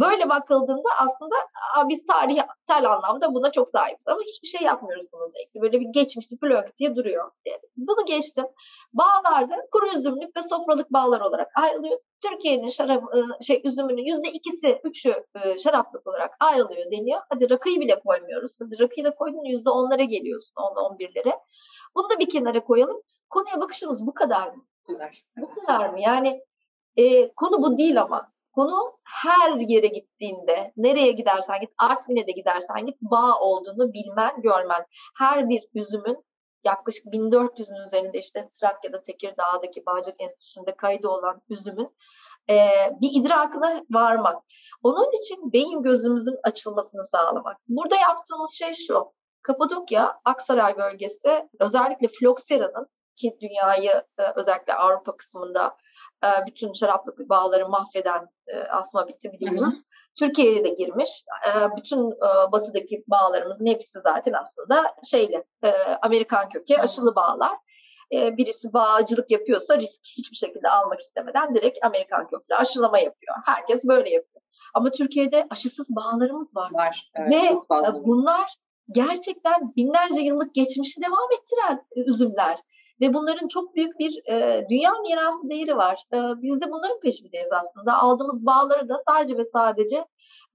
[0.00, 1.36] böyle bakıldığında aslında
[1.76, 5.62] a, biz tarihsel anlamda buna çok sahibiz ama hiçbir şey yapmıyoruz bununla ilgili.
[5.62, 7.30] Böyle bir geçmişli plök diye duruyor.
[7.76, 8.44] Bunu geçtim.
[8.92, 11.98] Bağlarda kuru üzümlük ve sofralık bağlar olarak ayrılıyor.
[12.20, 17.20] Türkiye'nin şarap e, şey üzümünün yüzde ikisi, üçü e, şaraplık olarak ayrılıyor deniyor.
[17.30, 18.58] Hadi rakıyı bile koymuyoruz.
[18.60, 21.38] Hadi rakıyı da koydun yüzde onlara geliyorsun, on on birlere.
[21.96, 23.02] Bunu da bir kenara koyalım.
[23.30, 24.64] Konuya bakışımız bu kadar mı?
[25.36, 26.00] Bu kadar mı?
[26.00, 26.42] Yani
[26.96, 28.32] e, konu bu değil ama.
[28.52, 34.86] Konu her yere gittiğinde, nereye gidersen git, Artvin'e de gidersen git, bağ olduğunu bilmen, görmen.
[35.18, 36.24] Her bir üzümün
[36.64, 41.96] yaklaşık 1400'ün üzerinde işte Trakya'da Tekirdağ'daki Bağcık Enstitüsü'nde kaydı olan üzümün
[42.50, 42.56] e,
[43.00, 44.42] bir idrakına varmak.
[44.82, 47.56] Onun için beyin gözümüzün açılmasını sağlamak.
[47.68, 49.12] Burada yaptığımız şey şu.
[49.42, 55.76] Kapadokya, Aksaray bölgesi özellikle Floksera'nın ki dünyayı e, özellikle Avrupa kısmında
[56.24, 59.74] e, bütün şaraplık bağları mahveden e, asma bitti biliyoruz.
[60.18, 61.24] Türkiye'ye de girmiş.
[61.76, 62.10] Bütün
[62.52, 65.44] batıdaki bağlarımızın hepsi zaten aslında şeyle
[66.02, 67.52] Amerikan kökü aşılı bağlar.
[68.12, 73.36] Birisi bağcılık yapıyorsa risk hiçbir şekilde almak istemeden direkt Amerikan köklü aşılama yapıyor.
[73.44, 74.42] Herkes böyle yapıyor.
[74.74, 76.70] Ama Türkiye'de aşısız bağlarımız var.
[76.72, 77.10] Var.
[77.14, 78.54] Evet, Ve bunlar
[78.90, 82.58] gerçekten binlerce yıllık geçmişi devam ettiren üzümler.
[83.00, 86.02] Ve bunların çok büyük bir e, dünya mirası değeri var.
[86.14, 87.98] E, biz de bunların peşindeyiz aslında.
[87.98, 90.04] Aldığımız bağları da sadece ve sadece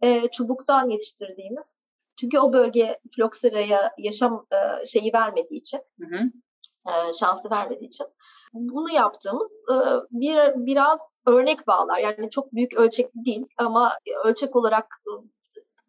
[0.01, 1.84] e, çubuktan yetiştirdiğimiz.
[2.19, 6.19] Çünkü o bölge Floksera'ya yaşam e, şeyi vermediği için, hı hı.
[6.88, 8.08] E, şansı vermediği için
[8.53, 9.75] bunu yaptığımız e,
[10.12, 11.97] bir biraz örnek bağlar.
[11.97, 15.12] Yani çok büyük ölçekli değil ama ölçek olarak e,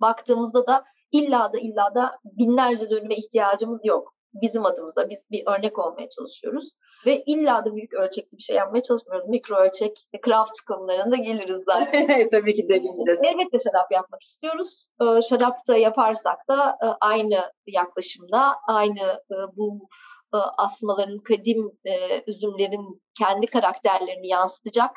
[0.01, 4.14] baktığımızda da illa da illa da binlerce dönüme ihtiyacımız yok.
[4.43, 6.71] Bizim adımıza biz bir örnek olmaya çalışıyoruz.
[7.07, 9.29] Ve illa da büyük ölçekli bir şey yapmaya çalışmıyoruz.
[9.29, 12.29] Mikro ölçek, craft konularında geliriz zaten.
[12.33, 13.25] Tabii ki de geleceğiz.
[13.25, 14.89] Elbette şarap yapmak istiyoruz.
[15.03, 19.89] Ee, şarap da yaparsak da e, aynı yaklaşımda, aynı e, bu
[20.35, 21.79] e, asmaların, kadim
[22.27, 24.91] üzümlerin kendi karakterlerini yansıtacak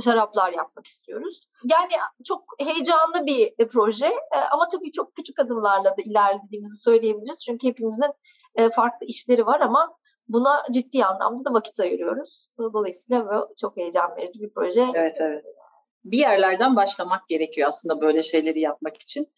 [0.00, 1.46] şaraplar yapmak istiyoruz.
[1.64, 1.92] Yani
[2.24, 4.12] çok heyecanlı bir proje
[4.52, 7.44] ama tabii çok küçük adımlarla da ilerlediğimizi söyleyebiliriz.
[7.44, 8.10] Çünkü hepimizin
[8.74, 9.96] farklı işleri var ama
[10.28, 12.48] buna ciddi anlamda da vakit ayırıyoruz.
[12.58, 14.86] Dolayısıyla bu çok heyecan verici bir proje.
[14.94, 15.42] Evet evet.
[16.04, 19.32] Bir yerlerden başlamak gerekiyor aslında böyle şeyleri yapmak için.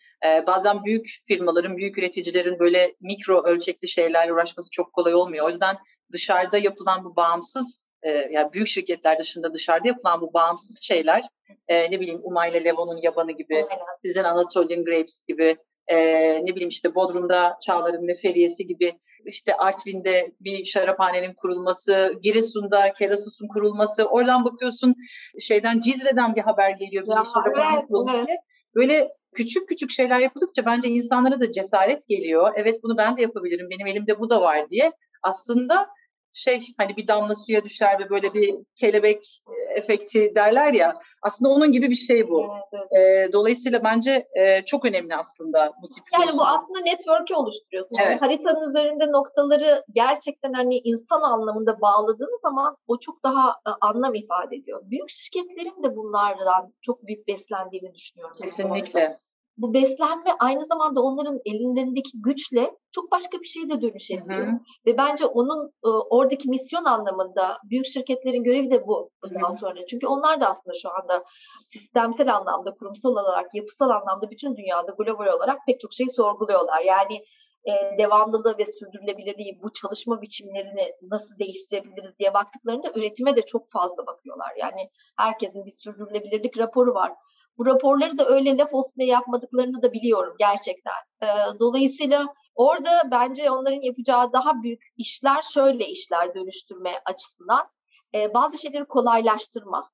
[0.46, 5.46] Bazen büyük firmaların, büyük üreticilerin böyle mikro ölçekli şeylerle uğraşması çok kolay olmuyor.
[5.46, 5.76] O yüzden
[6.12, 11.24] dışarıda yapılan bu bağımsız, e, yani büyük şirketler dışında dışarıda yapılan bu bağımsız şeyler,
[11.68, 13.84] e, ne bileyim Umayla Levon'un yabanı gibi, Aynen.
[14.02, 15.56] sizin Anatolian Grapes gibi,
[15.88, 15.96] e,
[16.44, 24.04] ne bileyim işte Bodrum'da Çağlar'ın Neferiyesi gibi işte Artvin'de bir şaraphanenin kurulması, Giresun'da Kerasus'un kurulması,
[24.04, 24.94] oradan bakıyorsun
[25.40, 27.06] şeyden Cizre'den bir haber geliyor.
[27.06, 28.38] Bir şaraphane evet, kurulmuş evet.
[28.74, 32.52] Böyle küçük küçük şeyler yapıldıkça bence insanlara da cesaret geliyor.
[32.56, 34.92] Evet bunu ben de yapabilirim, benim elimde bu da var diye.
[35.22, 35.88] Aslında
[36.37, 39.42] şey hani bir damla suya düşer ve böyle bir kelebek
[39.75, 42.44] efekti derler ya aslında onun gibi bir şey bu.
[42.72, 43.29] Evet, evet.
[43.29, 46.05] E, dolayısıyla bence e, çok önemli aslında bu tip.
[46.12, 47.96] Yani bu aslında network'i oluşturuyorsun.
[47.96, 48.11] Evet.
[48.11, 54.14] Yani haritanın üzerinde noktaları gerçekten hani insan anlamında bağladığın zaman o çok daha e, anlam
[54.14, 54.81] ifade ediyor.
[54.85, 58.37] Büyük şirketlerin de bunlardan çok büyük beslendiğini düşünüyorum.
[58.40, 59.18] Kesinlikle
[59.56, 64.46] bu beslenme aynı zamanda onların ellerindeki güçle çok başka bir şeye de dönüşebiliyor.
[64.46, 64.58] Hı hı.
[64.86, 69.56] Ve bence onun e, oradaki misyon anlamında büyük şirketlerin görevi de bu bundan hı.
[69.56, 69.86] sonra.
[69.90, 71.24] Çünkü onlar da aslında şu anda
[71.58, 76.82] sistemsel anlamda, kurumsal olarak, yapısal anlamda bütün dünyada global olarak pek çok şeyi sorguluyorlar.
[76.82, 77.24] Yani
[77.64, 84.06] e, devamlılığı ve sürdürülebilirliği, bu çalışma biçimlerini nasıl değiştirebiliriz diye baktıklarında üretime de çok fazla
[84.06, 84.52] bakıyorlar.
[84.58, 87.12] Yani herkesin bir sürdürülebilirlik raporu var.
[87.58, 90.92] Bu raporları da öyle laf olsun diye yapmadıklarını da biliyorum gerçekten.
[91.22, 91.26] E,
[91.60, 97.68] dolayısıyla orada bence onların yapacağı daha büyük işler şöyle işler dönüştürme açısından.
[98.14, 99.90] E, bazı şeyleri kolaylaştırma,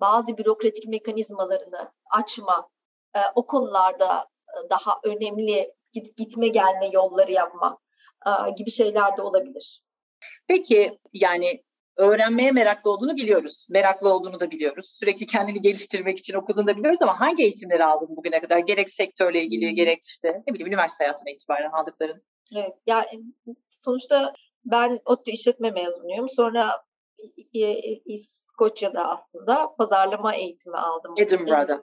[0.00, 2.68] bazı bürokratik mekanizmalarını açma,
[3.16, 4.26] e, o konularda
[4.70, 7.78] daha önemli git, gitme gelme yolları yapma
[8.26, 9.82] e, gibi şeyler de olabilir.
[10.46, 11.64] Peki yani
[11.96, 13.66] öğrenmeye meraklı olduğunu biliyoruz.
[13.70, 14.92] Meraklı olduğunu da biliyoruz.
[14.94, 18.58] Sürekli kendini geliştirmek için okuduğunu da biliyoruz ama hangi eğitimleri aldın bugüne kadar?
[18.58, 19.76] Gerek sektörle ilgili, hmm.
[19.76, 22.22] gerek işte ne bileyim üniversite hayatına itibaren aldıkların.
[22.56, 23.06] Evet, yani
[23.68, 24.32] sonuçta
[24.64, 26.28] ben ODTÜ işletme mezunuyum.
[26.28, 26.84] Sonra
[28.04, 31.14] İskoçya'da aslında pazarlama eğitimi aldım.
[31.16, 31.76] Edinburgh'da.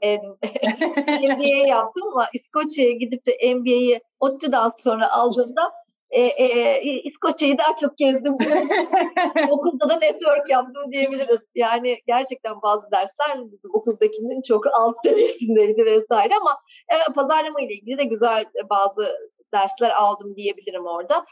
[1.22, 5.72] MBA yaptım ama İskoçya'ya gidip de MBA'yi ODTÜ'den sonra aldığımda
[6.12, 8.34] e, e, e, İskoçya'yı daha çok gezdim.
[9.50, 11.42] Okulda da network yaptım diyebiliriz.
[11.56, 16.58] Yani gerçekten bazı dersler bizim okuldakinin çok alt seviyesindeydi vesaire ama
[16.90, 19.18] e, pazarlama ile ilgili de güzel bazı
[19.54, 21.26] dersler aldım diyebilirim orada.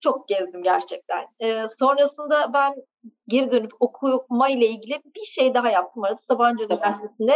[0.00, 1.24] Çok gezdim gerçekten.
[1.40, 2.74] E, sonrasında ben
[3.28, 6.18] geri dönüp okuma ile ilgili bir şey daha yaptım arada.
[6.18, 7.34] Sabancı Üniversitesi'nde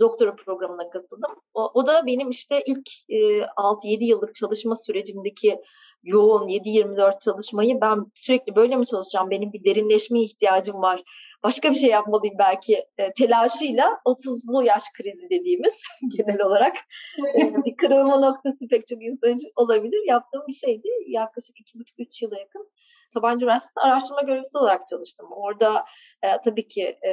[0.00, 1.30] doktora programına katıldım.
[1.54, 5.60] O, o da benim işte ilk e, 6-7 yıllık çalışma sürecimdeki
[6.02, 9.30] yoğun 7-24 çalışmayı ben sürekli böyle mi çalışacağım?
[9.30, 11.02] Benim bir derinleşmeye ihtiyacım var.
[11.42, 15.74] Başka bir şey yapmalıyım belki e, telaşıyla 30'lu yaş krizi dediğimiz
[16.16, 16.76] genel olarak
[17.18, 20.08] e, bir kırılma noktası pek çok insan için olabilir.
[20.08, 20.88] Yaptığım bir şeydi.
[21.06, 22.70] Yaklaşık 2,5-3 yıla yakın
[23.10, 25.28] Sabancı Üniversitesi'nde araştırma görevlisi olarak çalıştım.
[25.30, 25.84] Orada
[26.22, 27.12] e, tabii ki e,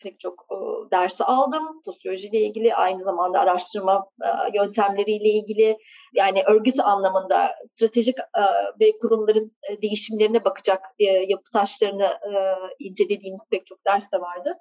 [0.00, 0.56] pek çok e,
[0.90, 1.80] dersi aldım.
[1.84, 5.78] Sosyolojiyle ilgili aynı zamanda araştırma e, yöntemleriyle ilgili
[6.14, 8.42] yani örgüt anlamında stratejik e,
[8.80, 12.32] ve kurumların e, değişimlerine bakacak e, yapı taşlarını e,
[12.78, 14.58] incelediğimiz pek çok ders de vardı.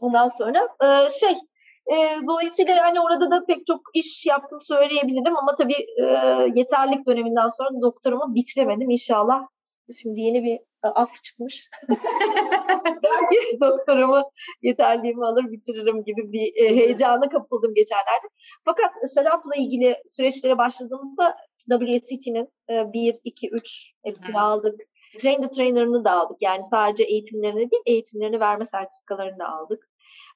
[0.00, 1.32] Ondan sonra e, şey
[1.92, 6.04] e, dolayısıyla yani orada da pek çok iş yaptım söyleyebilirim ama tabii e,
[6.54, 8.90] yeterlik döneminden sonra doktorumu bitiremedim.
[8.90, 9.42] İnşallah
[10.02, 11.70] şimdi yeni bir e, af çıkmış.
[13.04, 14.30] Belki doktorumu
[14.62, 18.28] yeterliğimi alır bitiririm gibi bir e, heyecana kapıldım geçenlerde.
[18.64, 21.36] Fakat şarapla ilgili süreçlere başladığımızda
[21.70, 24.36] WSET'nin e, 1, 2, 3 hepsini hmm.
[24.36, 24.80] aldık.
[25.18, 26.36] Train the Trainer'ını da aldık.
[26.40, 29.88] Yani sadece eğitimlerini değil, eğitimlerini verme sertifikalarını da aldık.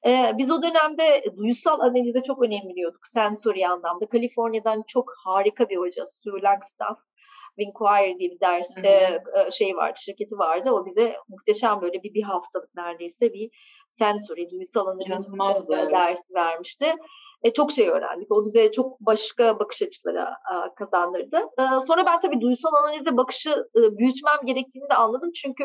[0.06, 3.06] Ee, biz o dönemde duyusal analize çok önem veriyorduk.
[3.06, 4.08] Sensori anlamda.
[4.08, 6.98] Kaliforniya'dan çok harika bir hoca, Sue Langstaff.
[7.58, 10.70] Winquire diye bir ders e, şey vardı, şirketi vardı.
[10.70, 13.50] O bize muhteşem böyle bir, bir haftalık neredeyse bir
[13.90, 16.94] sensori, duysal analiz dersi vermişti.
[17.42, 18.32] E, çok şey öğrendik.
[18.32, 21.36] O bize çok başka bakış açıları e, kazandırdı.
[21.36, 25.30] E, sonra ben tabii duysal analize bakışı e, büyütmem gerektiğini de anladım.
[25.32, 25.64] Çünkü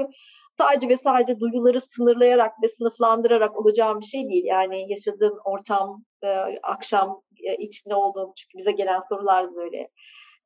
[0.53, 4.45] sadece ve sadece duyuları sınırlayarak ve sınıflandırarak olacağım bir şey değil.
[4.45, 6.29] Yani yaşadığım ortam, e,
[6.63, 9.89] akşam e, içinde olduğum çünkü bize gelen sorular da böyle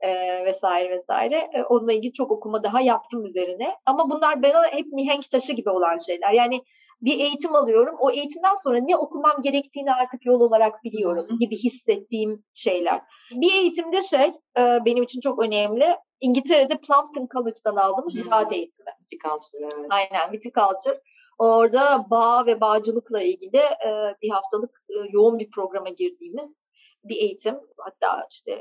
[0.02, 1.50] e, vesaire vesaire.
[1.54, 3.76] E, onunla ilgili çok okuma daha yaptım üzerine.
[3.86, 6.34] Ama bunlar bana hep mihenk taşı gibi olan şeyler.
[6.34, 6.62] Yani
[7.02, 7.96] bir eğitim alıyorum.
[8.00, 13.02] O eğitimden sonra ne okumam gerektiğini artık yol olarak biliyorum gibi hissettiğim şeyler.
[13.32, 15.86] Bir eğitimde şey e, benim için çok önemli.
[16.22, 18.90] İngiltere'de Plumpton College'dan aldığımız ziraat eğitimi.
[19.02, 19.88] Viticulture, evet.
[19.90, 21.02] Aynen, viticulture.
[21.40, 23.90] Orada bağ ve bağcılıkla ilgili e,
[24.22, 26.66] bir haftalık e, yoğun bir programa girdiğimiz
[27.04, 27.56] bir eğitim.
[27.78, 28.52] Hatta işte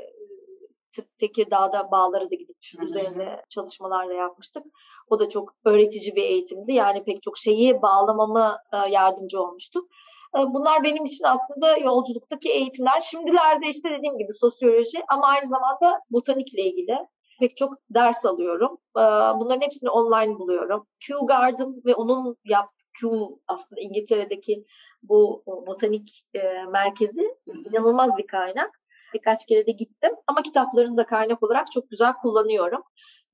[1.19, 4.63] Tekirdağ'da bağlara da gidip üzerinde çalışmalar da yapmıştık.
[5.09, 6.73] O da çok öğretici bir eğitimdi.
[6.73, 9.79] Yani pek çok şeyi bağlamama yardımcı olmuştu.
[10.35, 13.01] Bunlar benim için aslında yolculuktaki eğitimler.
[13.01, 16.97] Şimdilerde işte dediğim gibi sosyoloji ama aynı zamanda botanikle ilgili
[17.39, 18.77] pek çok ders alıyorum.
[19.39, 20.87] Bunların hepsini online buluyorum.
[21.07, 24.65] Kew Garden ve onun yaptığı Kew aslında İngiltere'deki
[25.03, 26.23] bu botanik
[26.71, 27.35] merkezi
[27.69, 28.80] inanılmaz bir kaynak.
[29.13, 32.81] Birkaç kere de gittim ama kitaplarını da kaynak olarak çok güzel kullanıyorum.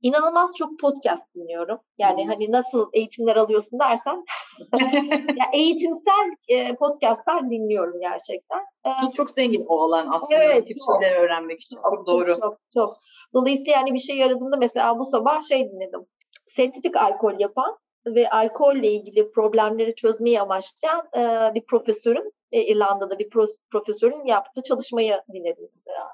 [0.02, 1.80] İnanılmaz çok podcast dinliyorum.
[1.98, 2.30] Yani hmm.
[2.30, 4.26] hani nasıl eğitimler alıyorsun dersen
[5.38, 8.60] ya eğitimsel e, podcastlar dinliyorum gerçekten.
[9.02, 11.76] Çok, çok zengin o alan aslında evet, tip şeyler öğrenmek için.
[11.76, 12.40] Çok, çok doğru.
[12.42, 12.98] Çok, çok.
[13.34, 16.06] Dolayısıyla yani bir şey yaradığında mesela bu sabah şey dinledim.
[16.46, 23.30] Sentetik alkol yapan ve alkolle ilgili problemleri çözmeyi amaçlayan e, bir profesörün e, İrlanda'da bir
[23.30, 26.08] pro, profesörün yaptığı çalışmayı dinledim mesela.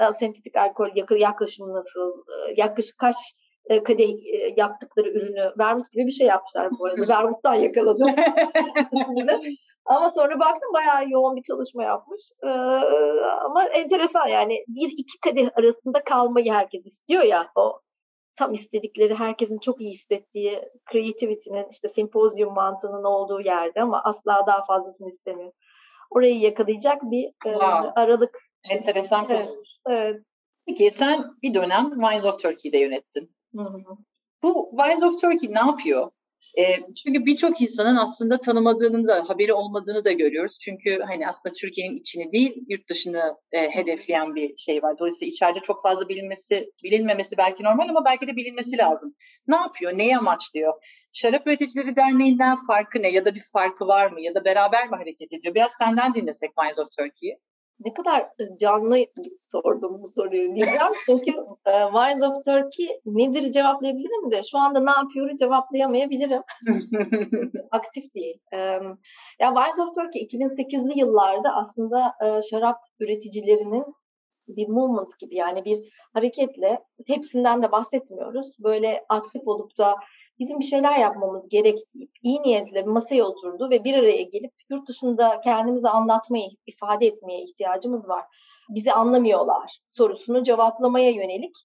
[0.00, 3.16] E, sentetik alkol yaklaşımı nasıl, e, yaklaşık kaç
[3.70, 7.08] e, kadeh e, yaptıkları ürünü vermut gibi bir şey yapmışlar bu arada.
[7.08, 8.08] Vermut'tan yakaladım.
[9.84, 12.20] ama sonra baktım bayağı yoğun bir çalışma yapmış.
[12.44, 12.48] Ee,
[13.44, 17.80] ama enteresan yani bir iki kadeh arasında kalmayı herkes istiyor ya o
[18.38, 20.60] tam istedikleri herkesin çok iyi hissettiği
[20.92, 25.52] creativity'nin işte sempozyum mantığının olduğu yerde ama asla daha fazlasını istemiyor.
[26.16, 27.88] Orayı yakalayacak bir wow.
[27.88, 28.38] e, aralık.
[28.70, 29.48] Enteresan evet,
[29.86, 30.22] Evet.
[30.66, 33.34] Peki sen bir dönem Wines of Turkey'de yönettin.
[33.56, 33.78] Hı hı.
[34.42, 36.10] Bu Wines of Turkey ne yapıyor?
[36.58, 40.58] E, çünkü birçok insanın aslında tanımadığını da, haberi olmadığını da görüyoruz.
[40.64, 44.98] Çünkü hani aslında Türkiye'nin içini değil, yurt dışını e, hedefleyen bir şey var.
[44.98, 49.14] Dolayısıyla içeride çok fazla bilinmesi, bilinmemesi belki normal ama belki de bilinmesi lazım.
[49.46, 50.72] Ne yapıyor, neyi amaçlıyor?
[51.12, 53.10] Şarap Üreticileri Derneği'nden farkı ne?
[53.10, 54.20] Ya da bir farkı var mı?
[54.20, 55.54] Ya da beraber mi hareket ediyor?
[55.54, 57.38] Biraz senden dinlesek Wines of Turkey'i
[57.84, 58.98] ne kadar e, canlı
[59.50, 60.92] sordum bu soruyu diyeceğim.
[61.06, 61.30] Çünkü
[61.66, 66.42] e, Wines of Turkey nedir cevaplayabilirim de şu anda ne yapıyorum cevaplayamayabilirim.
[67.70, 68.38] aktif değil.
[68.52, 68.58] E,
[69.40, 73.84] ya Wines of Turkey 2008'li yıllarda aslında e, şarap üreticilerinin
[74.48, 75.78] bir movement gibi yani bir
[76.14, 78.56] hareketle hepsinden de bahsetmiyoruz.
[78.58, 79.94] Böyle aktif olup da
[80.38, 84.88] bizim bir şeyler yapmamız gerek deyip iyi niyetle masaya oturdu ve bir araya gelip yurt
[84.88, 88.24] dışında kendimizi anlatmayı, ifade etmeye ihtiyacımız var.
[88.68, 91.56] Bizi anlamıyorlar sorusunu cevaplamaya yönelik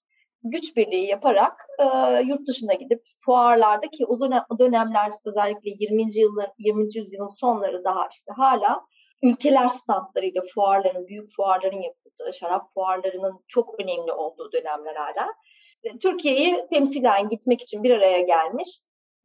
[0.44, 1.86] güç birliği yaparak e,
[2.22, 4.20] yurt dışına gidip fuarlarda ki o
[4.60, 6.20] dönemler özellikle 20.
[6.20, 6.84] yıllar 20.
[6.96, 8.82] yüzyılın sonları daha işte hala
[9.24, 15.34] ülkeler standlarıyla fuarların, büyük fuarların yapıldığı, şarap fuarlarının çok önemli olduğu dönemler hala.
[16.02, 18.70] Türkiye'yi temsilen gitmek için bir araya gelmiş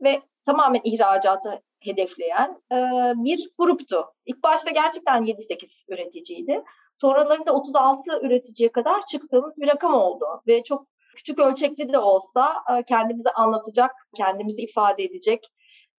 [0.03, 2.77] ve tamamen ihracatı hedefleyen e,
[3.17, 4.05] bir gruptu.
[4.27, 6.63] İlk başta gerçekten 7-8 üreticiydi.
[6.95, 10.87] Sonralarında 36 üreticiye kadar çıktığımız bir rakam oldu ve çok
[11.17, 15.47] küçük ölçekli de olsa e, kendimizi anlatacak, kendimizi ifade edecek,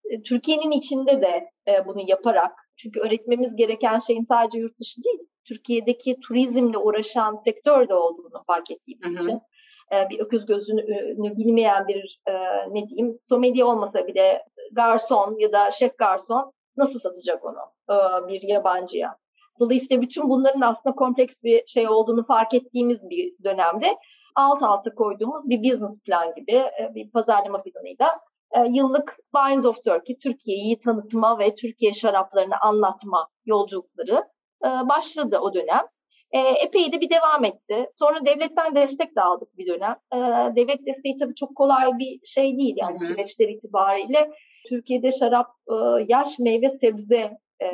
[0.09, 1.49] e, Türkiye'nin içinde de
[1.86, 7.93] bunu yaparak Çünkü öğretmemiz gereken şeyin sadece yurt dışı değil, Türkiye'deki turizmle uğraşan sektör de
[7.93, 9.41] olduğunu fark ettiğim için e,
[10.10, 12.34] bir öküz gözünü bilmeyen bir e,
[12.70, 18.41] ne diyeyim someli olmasa bile garson ya da şef garson nasıl satacak onu e, bir
[18.41, 19.18] yabancıya?
[19.60, 23.88] Dolayısıyla bütün bunların aslında kompleks bir şey olduğunu fark ettiğimiz bir dönemde
[24.36, 26.64] alt alta koyduğumuz bir business plan gibi
[26.96, 28.20] bir pazarlama planıyla
[28.70, 34.24] yıllık Wines of Turkey, Türkiye'yi tanıtma ve Türkiye şaraplarını anlatma yolculukları
[34.64, 35.82] başladı o dönem.
[36.34, 37.88] E, epey de bir devam etti.
[37.91, 39.95] Sonra devletten destek de aldık bir dönem.
[40.13, 40.17] E,
[40.55, 43.09] devlet desteği tabii çok kolay bir şey değil yani Hı-hı.
[43.09, 44.31] süreçler itibariyle.
[44.69, 45.75] Türkiye'de şarap, e,
[46.07, 47.67] yaş meyve sebze e,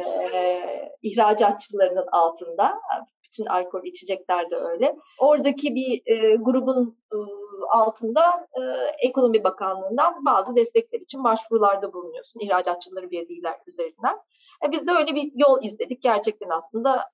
[1.03, 2.73] ihracatçılarının altında.
[3.23, 4.95] Bütün alkol içecekler de öyle.
[5.19, 7.17] Oradaki bir e, grubun e,
[7.69, 8.61] altında e,
[9.07, 12.39] Ekonomi Bakanlığı'ndan bazı destekler için başvurularda bulunuyorsun.
[12.39, 14.15] İhracatçıları birliğiler üzerinden.
[14.65, 16.01] E, biz de öyle bir yol izledik.
[16.03, 17.11] Gerçekten aslında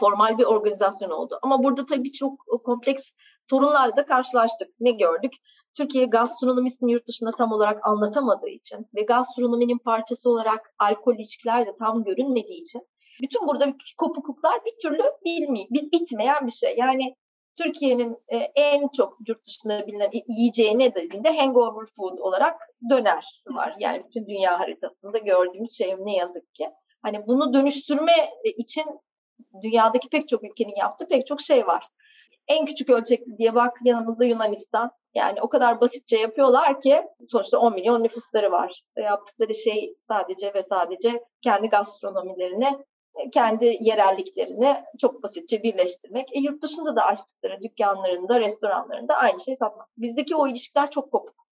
[0.00, 1.38] formal bir organizasyon oldu.
[1.42, 4.68] Ama burada tabii çok kompleks sorunlarla da karşılaştık.
[4.80, 5.32] Ne gördük?
[5.76, 11.74] Türkiye gastronomisini yurt dışında tam olarak anlatamadığı için ve gastronominin parçası olarak alkol içkiler de
[11.74, 12.82] tam görünmediği için
[13.22, 16.74] bütün burada kopukluklar bir türlü bilmi, bitmeyen bir şey.
[16.78, 17.16] Yani
[17.62, 22.60] Türkiye'nin e, en çok yurt dışında bilinen yiyeceği ne dediğinde hangover food olarak
[22.90, 23.74] döner var.
[23.80, 26.70] Yani bütün dünya haritasında gördüğümüz şey ne yazık ki.
[27.02, 28.12] Hani bunu dönüştürme
[28.44, 28.84] e, için
[29.62, 31.88] dünyadaki pek çok ülkenin yaptığı pek çok şey var.
[32.48, 34.90] En küçük ölçekli diye bak yanımızda Yunanistan.
[35.14, 38.82] Yani o kadar basitçe yapıyorlar ki sonuçta 10 milyon nüfusları var.
[38.96, 42.68] Ve yaptıkları şey sadece ve sadece kendi gastronomilerini,
[43.32, 46.36] kendi yerelliklerini çok basitçe birleştirmek.
[46.36, 49.88] E, yurt dışında da açtıkları dükkanlarında, restoranlarında aynı şeyi satmak.
[49.98, 51.46] Bizdeki o ilişkiler çok kopuk.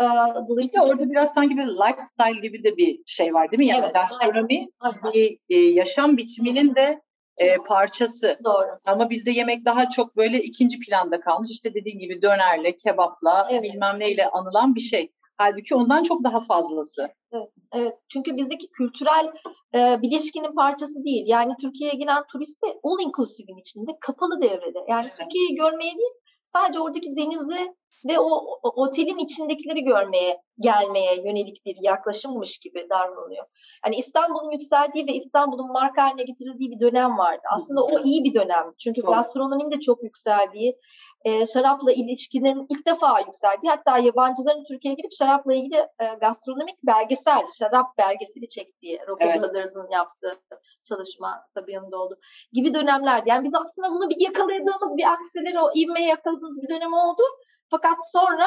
[0.00, 0.04] Ee,
[0.48, 3.66] dolayısıyla orada biraz sanki bir lifestyle gibi de bir şey var değil mi?
[3.66, 4.68] Yani evet, gastronomi
[5.14, 7.02] bir e, yaşam biçiminin de
[7.38, 8.38] e, parçası.
[8.44, 8.78] Doğru.
[8.84, 11.50] Ama bizde yemek daha çok böyle ikinci planda kalmış.
[11.50, 13.62] İşte dediğin gibi dönerle, kebapla, evet.
[13.62, 15.12] bilmem neyle anılan bir şey.
[15.38, 17.08] Halbuki ondan çok daha fazlası.
[17.32, 17.94] Evet, evet.
[18.12, 19.32] çünkü bizdeki kültürel
[19.74, 21.24] e, bileşkinin parçası değil.
[21.26, 24.78] Yani Türkiye'ye gelen turist de all inclusive'in içinde, kapalı devrede.
[24.88, 25.18] Yani evet.
[25.18, 26.14] Türkiye'yi görmeye değil,
[26.46, 27.74] sadece oradaki denizi
[28.08, 28.30] ve o,
[28.62, 33.44] o otelin içindekileri görmeye, gelmeye yönelik bir yaklaşımmış gibi davranılıyor.
[33.86, 37.42] Yani İstanbul'un yükseldiği ve İstanbul'un marka haline getirildiği bir dönem vardı.
[37.54, 38.76] Aslında o iyi bir dönemdi.
[38.78, 40.78] Çünkü gastronominin de çok yükseldiği,
[41.26, 47.46] e, şarapla ilişkinin ilk defa yükseldiği, hatta yabancıların Türkiye'ye gelip şarapla ilgili e, gastronomik belgesel,
[47.58, 49.42] şarap belgeseli çektiği, Rocco evet.
[49.42, 50.40] Brothers'ın yaptığı
[50.82, 52.18] çalışma Sabiha'nın oldu
[52.52, 53.28] gibi dönemlerdi.
[53.28, 57.22] Yani biz aslında bunu bir yakaladığımız, bir aksileri, o ivmeyi yakaladığımız bir dönem oldu.
[57.70, 58.46] Fakat sonra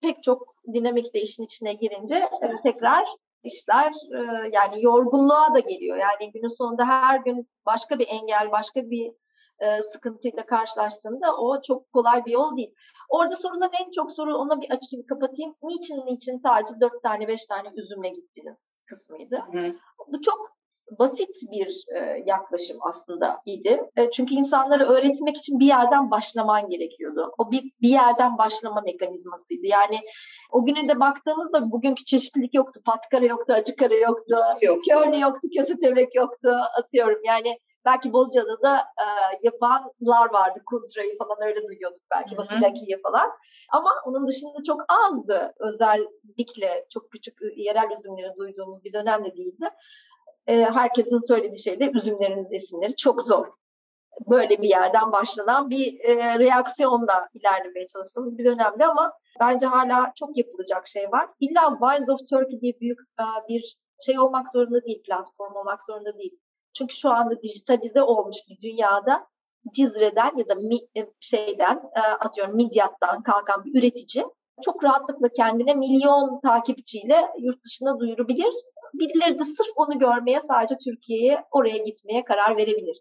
[0.00, 3.04] pek çok dinamik de işin içine girince e, tekrar
[3.42, 5.96] işler e, yani yorgunluğa da geliyor.
[5.96, 9.12] Yani günün sonunda her gün başka bir engel, başka bir
[9.60, 12.74] e, sıkıntıyla karşılaştığında o çok kolay bir yol değil.
[13.08, 15.54] Orada sorulan en çok soru ona bir açayım kapatayım.
[15.62, 19.36] Niçin niçin sadece dört tane beş tane üzümle gittiniz kısmıydı.
[19.52, 19.74] Hı.
[20.12, 20.58] Bu çok
[20.98, 23.82] basit bir e, yaklaşım aslında idi.
[23.96, 27.32] E, çünkü insanları öğretmek için bir yerden başlaman gerekiyordu.
[27.38, 29.66] O bir, bir yerden başlama mekanizmasıydı.
[29.66, 29.98] Yani
[30.52, 32.80] o güne de baktığımızda bugünkü çeşitlilik yoktu.
[32.84, 34.88] Patkara yoktu, acıkara yoktu, yoktu.
[34.88, 36.48] körne yoktu, kösetebek yoktu
[36.78, 37.20] atıyorum.
[37.24, 39.06] Yani belki Bozcaada'da e,
[39.42, 40.62] yapanlar vardı.
[40.66, 42.36] Kuntra'yı falan öyle duyuyorduk belki.
[42.36, 43.30] Basilaki'yi falan.
[43.72, 45.54] Ama onun dışında çok azdı.
[45.58, 49.70] Özellikle çok küçük yerel üzümleri duyduğumuz bir dönemde değildi
[50.48, 53.46] e, herkesin söylediği şey de üzümlerinizin isimleri çok zor.
[54.30, 60.36] Böyle bir yerden başlanan bir e, reaksiyonla ilerlemeye çalıştığımız bir dönemde ama bence hala çok
[60.36, 61.28] yapılacak şey var.
[61.40, 66.18] İlla Wines of Turkey diye büyük e, bir şey olmak zorunda değil, platform olmak zorunda
[66.18, 66.38] değil.
[66.78, 69.26] Çünkü şu anda dijitalize olmuş bir dünyada
[69.74, 70.54] Cizre'den ya da
[70.96, 74.24] e, şeyden e, atıyorum Midyat'tan kalkan bir üretici
[74.64, 78.52] çok rahatlıkla kendine milyon takipçiyle yurt dışına duyurabilir
[78.94, 83.00] birileri de sırf onu görmeye sadece Türkiye'ye oraya gitmeye karar verebilir.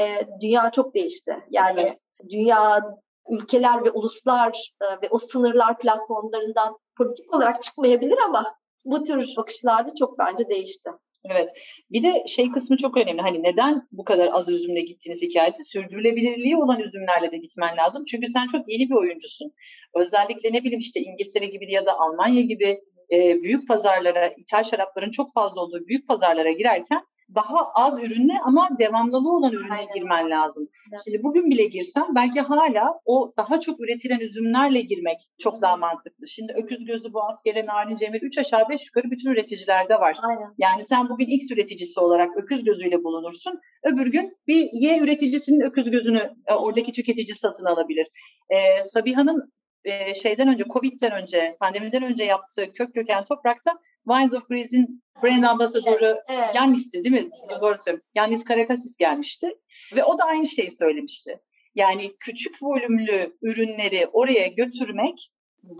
[0.00, 0.04] E,
[0.42, 1.36] dünya çok değişti.
[1.50, 1.98] Yani evet.
[2.30, 2.82] dünya
[3.30, 8.44] ülkeler ve uluslar e, ve o sınırlar platformlarından politik olarak çıkmayabilir ama
[8.84, 10.90] bu tür bakışlarda çok bence değişti.
[11.30, 11.48] Evet.
[11.90, 13.20] Bir de şey kısmı çok önemli.
[13.20, 18.04] Hani neden bu kadar az üzümle gittiğiniz hikayesi sürdürülebilirliği olan üzümlerle de gitmen lazım.
[18.10, 19.52] Çünkü sen çok yeni bir oyuncusun.
[19.94, 22.80] Özellikle ne bileyim işte İngiltere gibi ya da Almanya gibi
[23.12, 27.02] e, büyük pazarlara, ithal şarapların çok fazla olduğu büyük pazarlara girerken
[27.34, 29.94] daha az ürünle ama devamlılığı olan ürüne Aynen.
[29.94, 30.68] girmen lazım.
[30.90, 31.00] Evet.
[31.04, 36.26] Şimdi bugün bile girsem belki hala o daha çok üretilen üzümlerle girmek çok daha mantıklı.
[36.26, 40.16] Şimdi öküz gözü, boğaz, gelen, narin, cemil 3 aşağı 5 yukarı bütün üreticilerde var.
[40.22, 40.54] Aynen.
[40.58, 43.60] Yani sen bugün X üreticisi olarak öküz gözüyle bulunursun.
[43.84, 48.06] Öbür gün bir Y üreticisinin öküz gözünü e, oradaki tüketici satın alabilir.
[48.50, 49.52] Ee, Sabiha'nın
[49.84, 53.72] e, şeyden önce, Covid'den önce, pandemiden önce yaptığı kök köken toprakta
[54.08, 56.54] Wines of Greece'in brand ambassadörü evet, evet.
[56.54, 57.30] Yannis'ti değil mi?
[57.50, 57.60] Evet.
[57.60, 58.08] Doğru söylüyorum.
[58.14, 59.54] Yannis Karakasis gelmişti
[59.94, 61.40] ve o da aynı şeyi söylemişti.
[61.74, 65.30] Yani küçük volümlü ürünleri oraya götürmek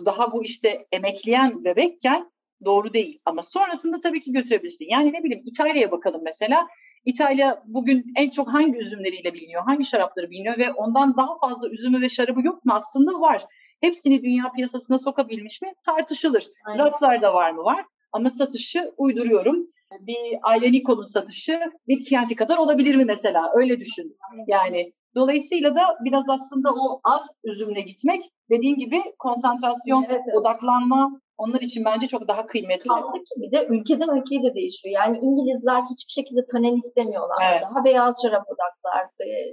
[0.04, 2.30] daha bu işte emekleyen bebekken
[2.64, 3.18] doğru değil.
[3.24, 4.86] Ama sonrasında tabii ki götürebilirsin.
[4.90, 6.66] Yani ne bileyim İtalya'ya bakalım mesela.
[7.04, 12.00] İtalya bugün en çok hangi üzümleriyle biliniyor, hangi şarapları biliniyor ve ondan daha fazla üzümü
[12.00, 12.72] ve şarabı yok mu?
[12.74, 13.46] Aslında var.
[13.80, 15.72] Hepsini dünya piyasasına sokabilmiş mi?
[15.86, 16.46] Tartışılır.
[16.64, 16.84] Aynen.
[16.84, 17.64] Raflarda var mı?
[17.64, 17.84] Var.
[18.14, 19.66] Ama satışı uyduruyorum.
[20.00, 23.50] Bir Aileniko'nun satışı bir Chianti kadar olabilir mi mesela?
[23.54, 24.16] Öyle düşün.
[24.46, 30.36] Yani dolayısıyla da biraz aslında o az üzümle gitmek dediğin gibi konsantrasyon, evet, evet.
[30.36, 32.88] odaklanma onlar için bence çok daha kıymetli.
[32.88, 34.94] Kaldı ki bir de ülkeden ülkeye de değişiyor.
[34.94, 37.36] Yani İngilizler hiçbir şekilde tanen istemiyorlar.
[37.52, 37.62] Evet.
[37.62, 39.06] Daha beyaz şarap odaklar.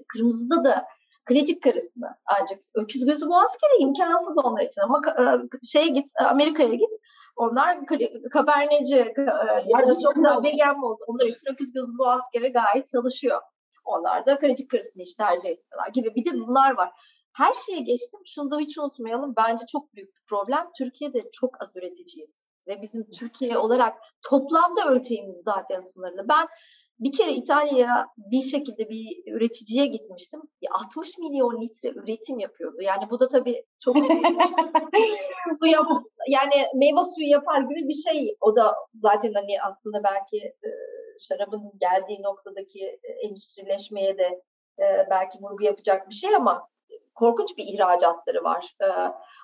[0.08, 0.86] Kırmızıda da
[1.32, 5.24] Krecik karısını ancak öküz gözü boğaz kere imkansız onlar için ama e,
[5.64, 6.94] şeye git Amerika'ya git
[7.36, 7.78] onlar
[8.32, 9.22] kaberneci e,
[9.66, 11.00] ya da çok daha vegan oldu.
[11.08, 13.42] Onlar için öküz gözü boğaz kere gayet çalışıyor.
[13.86, 16.16] Onlar da krecik karısını hiç tercih etmiyorlar gibi.
[16.16, 16.92] Bir de bunlar var.
[17.34, 18.20] Her şeye geçtim.
[18.26, 19.34] Şunu da hiç unutmayalım.
[19.38, 20.70] Bence çok büyük bir problem.
[20.78, 22.46] Türkiye'de çok az üreticiyiz.
[22.68, 23.98] Ve bizim Türkiye olarak
[24.30, 26.26] toplamda ölçeğimiz zaten sınırlı.
[26.30, 26.48] Ben
[27.00, 30.42] bir kere İtalya'ya bir şekilde bir üreticiye gitmiştim.
[30.72, 32.82] 60 milyon litre üretim yapıyordu.
[32.82, 33.98] Yani bu da tabii çok
[35.60, 35.88] su yap
[36.30, 38.36] yani meyve suyu yapar gibi bir şey.
[38.42, 40.70] O da zaten hani aslında belki e,
[41.20, 44.42] şarabın geldiği noktadaki e, endüstrileşmeye de
[44.80, 46.68] e, belki vurgu yapacak bir şey ama
[47.16, 48.76] korkunç bir ihracatları var.
[48.82, 48.88] E,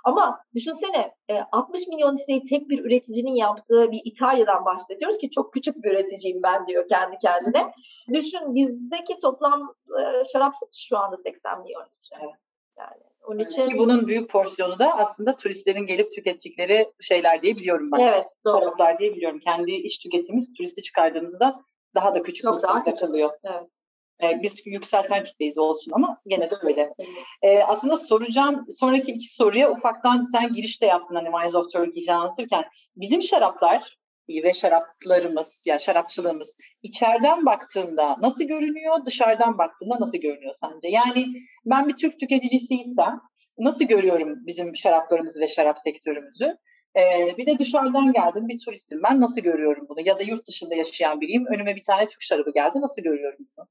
[0.04, 1.16] ama düşünsene
[1.52, 5.92] 60 e, milyon litreyi tek bir üreticinin yaptığı bir İtalya'dan bahsediyoruz ki çok küçük bir
[5.92, 7.72] üreticiyim ben diyor kendi kendine.
[8.14, 12.18] Düşün bizdeki toplam e, şarap satışı şu anda 80 milyon litre.
[12.22, 12.36] Evet.
[12.78, 13.70] Yani onun için...
[13.70, 18.04] Ki bunun büyük porsiyonu da aslında turistlerin gelip tükettikleri şeyler diye biliyorum ben.
[18.04, 18.62] Evet, doğru.
[18.62, 19.40] Şaraplar diye biliyorum.
[19.40, 21.62] Kendi iş tüketimimiz turisti çıkardığımızda
[21.96, 23.30] daha da küçük Çok daha kalıyor.
[23.44, 23.78] Evet.
[24.24, 26.94] E, biz yükselten kitleyiz olsun ama gene de öyle.
[27.42, 32.66] E, aslında soracağım sonraki iki soruya ufaktan sen girişte yaptın hani Wines of Turkey'i anlatırken.
[32.96, 33.98] Bizim şaraplar
[34.30, 40.88] ve şaraplarımız yani şarapçılığımız içeriden baktığında nasıl görünüyor, dışarıdan baktığında nasıl görünüyor sence?
[40.90, 41.26] Yani
[41.66, 43.20] ben bir Türk tüketicisiysem
[43.58, 46.58] nasıl görüyorum bizim şaraplarımızı ve şarap sektörümüzü?
[46.98, 50.08] Ee, bir de dışarıdan geldim bir turistim ben nasıl görüyorum bunu?
[50.08, 53.68] Ya da yurt dışında yaşayan biriyim önüme bir tane Türk şarabı geldi nasıl görüyorum bunu?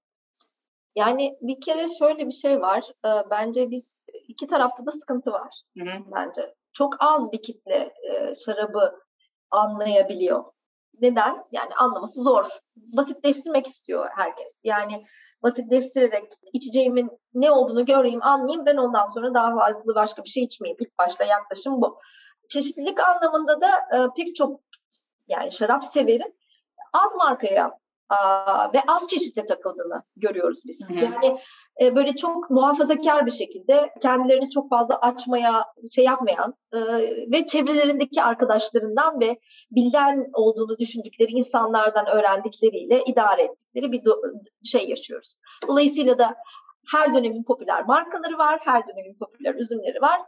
[0.96, 2.90] Yani bir kere şöyle bir şey var.
[3.04, 5.62] E, bence biz iki tarafta da sıkıntı var.
[5.78, 5.98] Hı hı.
[6.14, 9.00] Bence çok az bir kitle e, şarabı
[9.50, 10.44] anlayabiliyor.
[11.00, 11.44] Neden?
[11.52, 12.46] Yani anlaması zor.
[12.96, 14.60] Basitleştirmek istiyor herkes.
[14.64, 15.04] Yani
[15.42, 18.66] basitleştirerek içeceğimin ne olduğunu göreyim, anlayayım.
[18.66, 20.76] Ben ondan sonra daha fazla başka bir şey içmeyeyim.
[20.80, 21.98] İlk başta yaklaşım bu.
[22.48, 24.60] Çeşitlilik anlamında da e, pek çok
[25.28, 26.32] yani şarap severim
[26.92, 27.78] az markaya
[28.74, 30.90] ve az çeşitte takıldığını görüyoruz biz.
[30.90, 30.94] Hı.
[30.94, 31.38] Yani
[31.80, 36.78] e, böyle çok muhafazakar bir şekilde kendilerini çok fazla açmaya şey yapmayan e,
[37.32, 39.38] ve çevrelerindeki arkadaşlarından ve
[39.70, 44.02] bilden olduğunu düşündükleri insanlardan öğrendikleriyle idare ettikleri bir
[44.64, 45.36] şey yaşıyoruz.
[45.68, 46.36] Dolayısıyla da
[46.92, 50.20] her dönemin popüler markaları var, her dönemin popüler üzümleri var.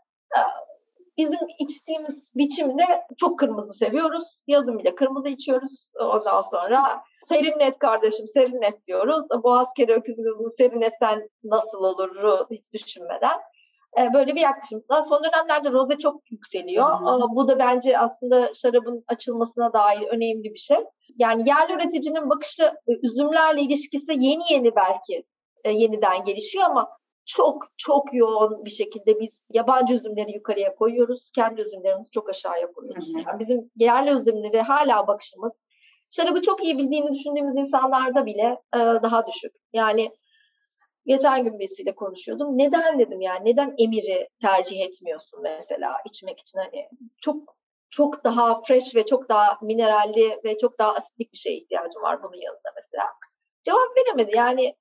[1.18, 2.84] Bizim içtiğimiz biçimde
[3.16, 4.24] çok kırmızı seviyoruz.
[4.46, 5.92] Yazın bile kırmızı içiyoruz.
[6.00, 9.22] Ondan sonra serinlet kardeşim serinlet diyoruz.
[9.42, 12.10] Boğaz kere öküzünüzü serinlesen nasıl olur
[12.50, 13.38] hiç düşünmeden.
[13.98, 14.84] Ee, böyle bir yaklaşım.
[14.88, 17.00] Daha son dönemlerde roze çok yükseliyor.
[17.00, 17.36] Hmm.
[17.36, 20.78] Bu da bence aslında şarabın açılmasına dair önemli bir şey.
[21.18, 25.24] Yani yerli üreticinin bakışı e, üzümlerle ilişkisi yeni yeni belki
[25.64, 26.97] e, yeniden gelişiyor ama
[27.28, 31.30] çok çok yoğun bir şekilde biz yabancı üzümleri yukarıya koyuyoruz.
[31.34, 33.14] Kendi üzümlerimizi çok aşağıya koyuyoruz.
[33.14, 33.22] Hı hı.
[33.26, 35.62] Yani bizim yerli üzümleri hala bakışımız
[36.10, 39.52] şarabı çok iyi bildiğini düşündüğümüz insanlarda bile e, daha düşük.
[39.72, 40.10] Yani
[41.06, 42.58] geçen gün birisiyle konuşuyordum.
[42.58, 46.88] Neden dedim yani neden emiri tercih etmiyorsun mesela içmek için hani
[47.20, 47.56] çok
[47.90, 52.22] çok daha fresh ve çok daha mineralli ve çok daha asitlik bir şeye ihtiyacım var
[52.22, 53.04] bunun yanında mesela.
[53.64, 54.36] Cevap veremedi.
[54.36, 54.74] Yani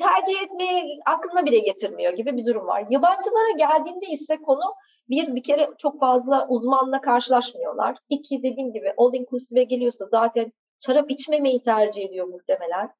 [0.00, 2.86] tercih etmeye aklına bile getirmiyor gibi bir durum var.
[2.90, 4.74] Yabancılara geldiğinde ise konu
[5.08, 7.96] bir, bir kere çok fazla uzmanla karşılaşmıyorlar.
[8.08, 10.52] İki, dediğim gibi all inclusive'e geliyorsa zaten
[10.86, 12.90] şarap içmemeyi tercih ediyor muhtemelen.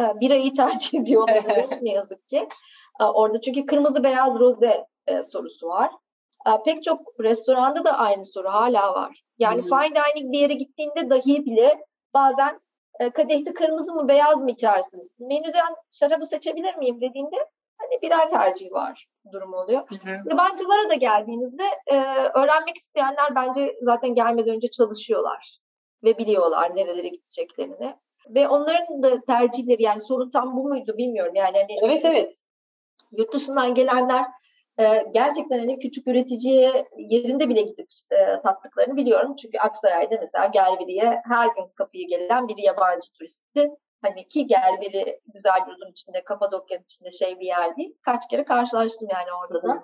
[0.00, 1.28] E, birayı tercih ediyor
[1.82, 2.48] ne yazık ki.
[3.00, 5.90] E, orada çünkü kırmızı beyaz roze e, sorusu var.
[6.46, 9.22] E, pek çok restoranda da aynı soru hala var.
[9.38, 9.68] Yani hmm.
[9.68, 12.60] fine dining bir yere gittiğinde dahi bile bazen
[13.00, 15.12] e, kadehte kırmızı mı beyaz mı içersiniz?
[15.18, 17.36] Menüden şarabı seçebilir miyim dediğinde
[17.78, 19.80] hani birer tercih var durumu oluyor.
[19.88, 20.16] Hı hı.
[20.30, 21.96] Yabancılara da geldiğinizde e,
[22.34, 25.58] öğrenmek isteyenler bence zaten gelmeden önce çalışıyorlar
[26.04, 27.96] ve biliyorlar nerelere gideceklerini.
[28.28, 31.56] Ve onların da tercihleri yani sorun tam bu muydu bilmiyorum yani.
[31.56, 32.44] Hani, evet evet.
[33.12, 34.26] Yurt dışından gelenler
[34.80, 39.36] e, gerçekten hani küçük üreticiye yerinde bile gidip e, tattıklarını biliyorum.
[39.36, 43.70] Çünkü Aksaray'da mesela Gelbiri'ye her gün kapıyı gelen bir yabancı turisti.
[44.02, 47.96] Hani ki Gelbiri güzel yurdun içinde, Kapadokya'nın içinde şey bir yer değil.
[48.02, 49.82] Kaç kere karşılaştım yani orada da.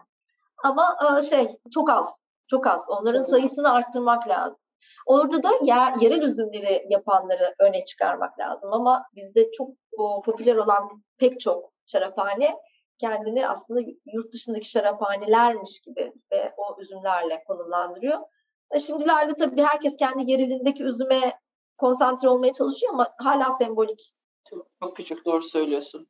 [0.64, 2.84] Ama e, şey çok az, çok az.
[2.88, 4.64] Onların sayısını arttırmak lazım.
[5.07, 8.72] Orada da yer, yerel üzümleri yapanları öne çıkarmak lazım.
[8.72, 12.57] Ama bizde çok o, popüler olan pek çok şaraphane
[13.05, 13.81] kendini aslında
[14.13, 18.19] yurt dışındaki şaraphanelermiş gibi ve o üzümlerle konumlandırıyor.
[18.71, 21.41] E şimdilerde tabii herkes kendi yerelindeki üzüme
[21.79, 24.13] konsantre olmaya çalışıyor ama hala sembolik.
[24.51, 26.09] Çok, çok küçük doğru söylüyorsun.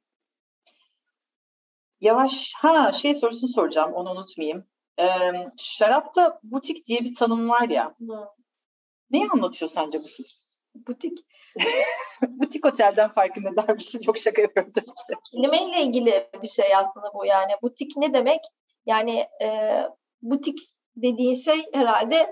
[2.00, 4.66] Yavaş ha şey sorusunu soracağım onu unutmayayım.
[5.00, 7.94] Ee, şarapta butik diye bir tanım var ya.
[7.98, 8.28] Hı.
[9.10, 10.26] Neyi anlatıyor sence butik?
[10.74, 11.18] Butik.
[12.28, 14.00] butik otelden farkı ne dermişim?
[14.00, 15.14] Çok şaka yapıyorum tabii ki.
[15.32, 17.52] Kelimeyle ilgili bir şey aslında bu yani.
[17.62, 18.40] Butik ne demek?
[18.86, 19.80] Yani e,
[20.22, 20.58] butik
[20.96, 22.30] dediğin şey herhalde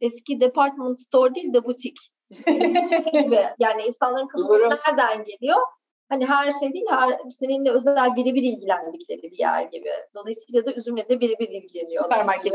[0.00, 1.96] eski department store değil de butik.
[2.90, 3.38] şey gibi.
[3.58, 5.58] Yani insanların kafası nereden geliyor?
[6.12, 9.90] Hani her şey değil, her, seninle özel birebir ilgilendikleri bir yer gibi.
[10.14, 12.04] Dolayısıyla da üzümle de birebir ilgileniyor.
[12.04, 12.52] Süpermarket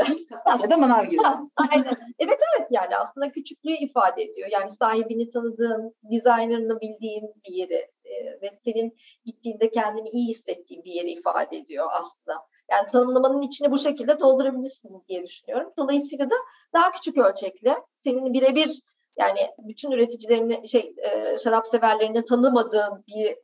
[0.61, 1.21] ya da manav gibi.
[1.71, 2.13] Aynen.
[2.19, 4.49] Evet evet yani aslında küçüklüğü ifade ediyor.
[4.51, 10.91] Yani sahibini tanıdığın, dizaynerını bildiğin bir yeri e, ve senin gittiğinde kendini iyi hissettiğin bir
[10.91, 12.33] yeri ifade ediyor aslında.
[12.71, 15.73] Yani tanımlamanın içine bu şekilde doldurabilirsin diye düşünüyorum.
[15.77, 16.35] Dolayısıyla da
[16.73, 18.81] daha küçük ölçekli, senin birebir
[19.17, 23.35] yani bütün üreticilerini şey e, şarap severlerini tanımadığın bir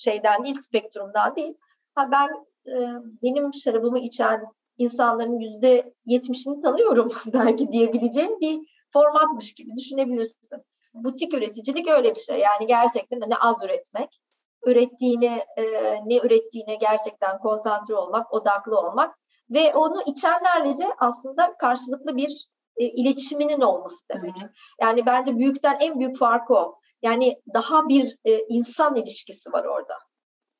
[0.00, 1.54] şeyden değil, spektrumdan değil.
[1.94, 2.28] Ha ben
[2.66, 2.74] e,
[3.22, 4.44] benim şarabımı içen
[4.78, 8.60] insanların yüzde yetmişini tanıyorum belki diyebileceğin bir
[8.92, 10.62] formatmış gibi düşünebilirsin.
[10.94, 12.38] Butik üreticilik öyle bir şey.
[12.38, 14.20] Yani gerçekten hani az üretmek,
[14.66, 15.64] ürettiğini, e,
[16.04, 19.18] ne ürettiğine gerçekten konsantre olmak, odaklı olmak
[19.50, 24.40] ve onu içenlerle de aslında karşılıklı bir e, iletişiminin olması demek.
[24.40, 24.50] Hı hı.
[24.80, 26.79] Yani bence büyükten en büyük farkı o.
[27.02, 29.94] Yani daha bir e, insan ilişkisi var orada.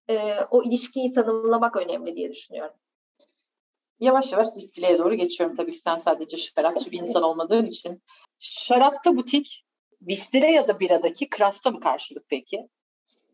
[0.09, 2.75] E, o ilişkiyi tanımlamak önemli diye düşünüyorum.
[4.01, 5.57] Yavaş yavaş distileye doğru geçiyorum.
[5.57, 8.03] Tabii ki sen sadece şarapçı bir insan olmadığın için.
[8.39, 9.65] Şarapta butik,
[10.09, 12.69] distile ya da biradaki craft'a mı karşılık peki?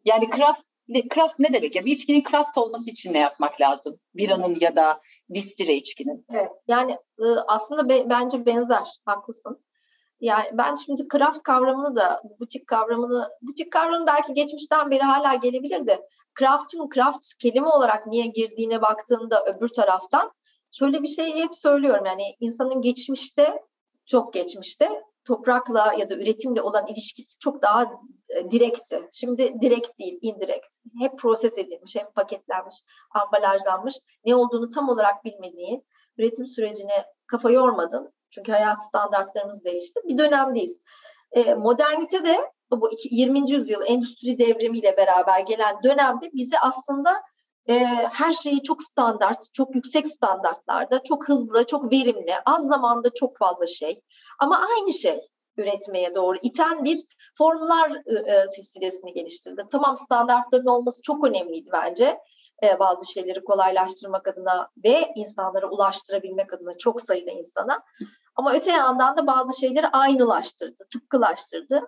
[0.04, 1.76] Yani craft ne, craft ne demek?
[1.76, 3.98] Ya bir içkinin craft olması için ne yapmak lazım?
[4.14, 5.00] Biranın ya da
[5.34, 6.26] distile içkinin.
[6.30, 6.50] Evet.
[6.68, 8.88] Yani e, aslında be, bence benzer.
[9.04, 9.65] Haklısın.
[10.20, 15.86] Yani ben şimdi craft kavramını da, butik kavramını, butik kavramı belki geçmişten beri hala gelebilir
[15.86, 16.08] de
[16.38, 20.32] craft'ın craft kelime olarak niye girdiğine baktığında öbür taraftan
[20.72, 23.62] şöyle bir şey hep söylüyorum yani insanın geçmişte,
[24.06, 27.82] çok geçmişte toprakla ya da üretimle olan ilişkisi çok daha
[28.28, 29.08] e, direkti.
[29.12, 30.66] Şimdi direkt değil, indirekt.
[30.98, 32.76] Hep proses edilmiş, hep paketlenmiş,
[33.10, 33.94] ambalajlanmış.
[34.24, 35.86] Ne olduğunu tam olarak bilmediğin,
[36.18, 40.00] üretim sürecine kafa yormadın çünkü hayat standartlarımız değişti.
[40.04, 40.78] Bir dönemdeyiz.
[41.32, 43.50] E, modernite de bu 20.
[43.50, 47.22] yüzyıl endüstri devrimiyle beraber gelen dönemde bizi aslında
[47.68, 47.74] e,
[48.12, 53.66] her şeyi çok standart, çok yüksek standartlarda, çok hızlı, çok verimli, az zamanda çok fazla
[53.66, 54.02] şey
[54.38, 55.20] ama aynı şey
[55.56, 56.98] üretmeye doğru iten bir
[57.38, 57.90] formlar
[58.28, 59.62] e, silsilesini geliştirdi.
[59.72, 62.18] Tamam standartların olması çok önemliydi bence
[62.62, 67.82] e, bazı şeyleri kolaylaştırmak adına ve insanlara ulaştırabilmek adına çok sayıda insana.
[68.36, 71.80] Ama öte yandan da bazı şeyleri aynılaştırdı, tıpkılaştırdı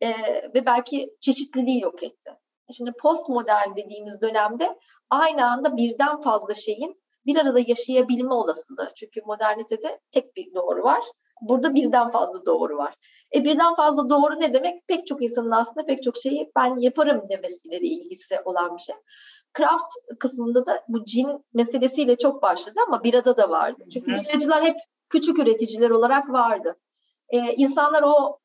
[0.00, 0.10] e,
[0.54, 2.30] ve belki çeşitliliği yok etti.
[2.72, 4.78] Şimdi postmodern dediğimiz dönemde
[5.10, 8.88] aynı anda birden fazla şeyin bir arada yaşayabilme olasılığı.
[8.96, 11.04] Çünkü modernitede tek bir doğru var.
[11.42, 12.94] Burada birden fazla doğru var.
[13.34, 14.88] E birden fazla doğru ne demek?
[14.88, 18.96] Pek çok insanın aslında pek çok şeyi ben yaparım demesiyle de ilgisi olan bir şey.
[19.58, 23.84] Craft kısmında da bu cin meselesiyle çok başladı ama birada da vardı.
[23.92, 24.76] Çünkü biracılar hep
[25.08, 26.76] küçük üreticiler olarak vardı.
[27.28, 28.38] Ee, insanlar o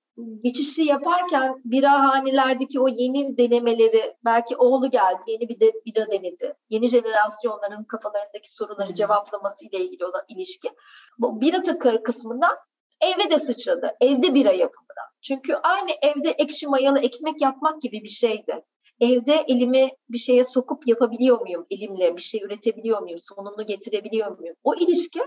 [0.44, 6.54] geçişi yaparken birahanelerdeki o yeni denemeleri belki oğlu geldi yeni bir de bira denedi.
[6.70, 10.70] Yeni jenerasyonların kafalarındaki soruları cevaplaması ile ilgili olan ilişki.
[11.18, 12.58] Bu bira takarı kısmından
[13.02, 13.92] eve de sıçradı.
[14.02, 15.04] Evde bira yapımına.
[15.22, 18.64] Çünkü aynı evde ekşi mayalı ekmek yapmak gibi bir şeydi.
[19.02, 22.16] Evde elimi bir şeye sokup yapabiliyor muyum elimle?
[22.18, 23.20] Bir şey üretebiliyor muyum?
[23.20, 24.56] Sonunu getirebiliyor muyum?
[24.64, 25.20] O ilişki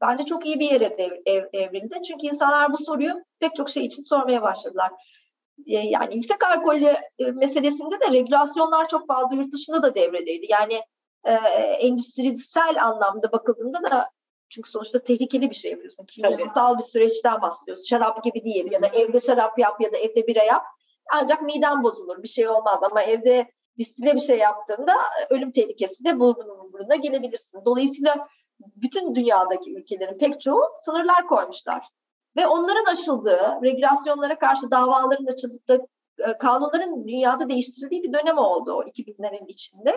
[0.00, 2.02] bence çok iyi bir yere dev, ev, evrildi.
[2.08, 4.92] Çünkü insanlar bu soruyu pek çok şey için sormaya başladılar.
[5.66, 6.94] Yani yüksek alkollü
[7.34, 10.46] meselesinde de regülasyonlar çok fazla yurt dışında da devredeydi.
[10.50, 10.80] Yani
[11.24, 11.32] e,
[11.80, 14.10] endüstrisel anlamda bakıldığında da
[14.48, 16.04] çünkü sonuçta tehlikeli bir şey yapıyorsun.
[16.04, 17.88] Kimyasal bir süreçten bahsediyoruz.
[17.88, 20.62] Şarap gibi değil ya da evde şarap yap ya da evde bira yap.
[21.12, 24.92] Ancak miden bozulur bir şey olmaz ama evde distile bir şey yaptığında
[25.30, 27.64] ölüm tehlikesi de burnunun burnuna gelebilirsin.
[27.64, 28.28] Dolayısıyla
[28.60, 31.88] bütün dünyadaki ülkelerin pek çoğu sınırlar koymuşlar.
[32.36, 35.78] Ve onların aşıldığı, regülasyonlara karşı davaların açılıp da
[36.18, 39.96] e, kanunların dünyada değiştirildiği bir dönem oldu o 2000'lerin içinde.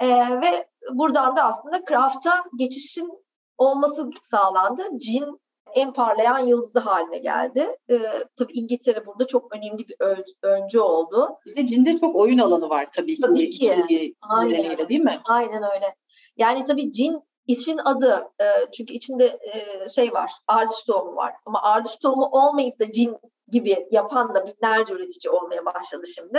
[0.00, 3.10] Ee, ve buradan da aslında craft'a geçişin
[3.58, 4.82] olması sağlandı.
[4.96, 5.40] Cin
[5.74, 7.76] en parlayan yıldızı haline geldi.
[7.90, 8.00] Ee,
[8.38, 9.96] tabii İngiltere burada çok önemli bir
[10.42, 11.28] öncü oldu.
[11.56, 13.22] Ve cinde çok oyun alanı var tabii ki.
[13.22, 14.14] Tabii ki.
[14.20, 14.88] Aynen.
[14.88, 15.20] değil mi?
[15.24, 15.96] Aynen öyle.
[16.36, 21.34] Yani tabii cin işin adı e, çünkü içinde e, şey var, ardış tohumu var.
[21.46, 23.16] Ama ardış tohumu olmayıp da cin
[23.48, 26.38] gibi yapan da binlerce üretici olmaya başladı şimdi.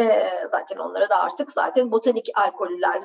[0.00, 0.04] E,
[0.50, 3.02] zaten onlara da artık zaten botanik alkoller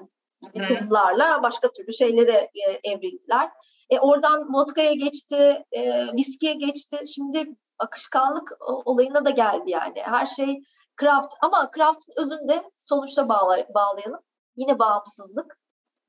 [0.54, 3.50] gibi kurumlarla başka türlü şeylere e, evrildiler.
[3.90, 7.00] E, oradan vodka'ya geçti, e, viskiye geçti.
[7.16, 8.52] Şimdi akışkanlık
[8.86, 10.02] olayına da geldi yani.
[10.02, 10.60] Her şey
[11.02, 14.22] craft ama craft'ın özünde sonuçta bağla, bağlayalım.
[14.56, 15.60] Yine bağımsızlık,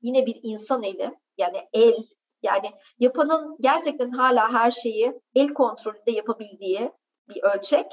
[0.01, 2.03] yine bir insan eli yani el
[2.43, 6.91] yani yapanın gerçekten hala her şeyi el kontrolünde yapabildiği
[7.29, 7.85] bir ölçek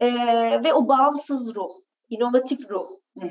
[0.00, 0.08] e,
[0.64, 1.70] ve o bağımsız ruh,
[2.08, 2.86] inovatif ruh
[3.20, 3.28] hı.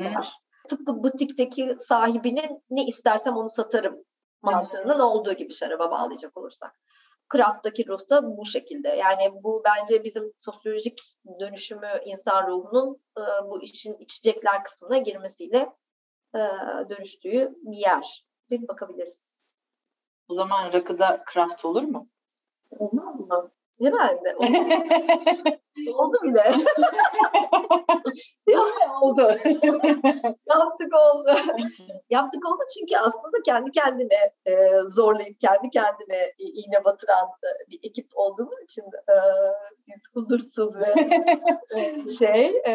[0.70, 4.04] Tıpkı butikteki sahibinin ne istersem onu satarım
[4.42, 6.80] mantığının olduğu gibi şaraba bağlayacak olursak.
[7.34, 8.90] Craft'taki ruh da bu şekilde.
[8.90, 11.02] Yani bu bence bizim sosyolojik
[11.40, 15.70] dönüşümü insan ruhunun e, bu işin içecekler kısmına girmesiyle
[16.36, 16.40] e,
[16.90, 18.28] dönüştüğü bir yer.
[18.50, 19.40] Bir bakabiliriz.
[20.28, 22.10] O zaman rakıda craft olur mu?
[22.70, 23.52] Olmaz mı?
[23.82, 24.36] Herhalde.
[25.94, 26.44] oldu bile.
[29.02, 29.22] oldu.
[30.50, 31.30] Yaptık oldu.
[32.10, 34.54] Yaptık oldu çünkü aslında kendi kendine e,
[34.88, 39.16] zorlayıp kendi kendine iğne batıran e, bir ekip olduğumuz için e,
[39.88, 41.10] biz huzursuz ve
[41.76, 42.72] e, şey e,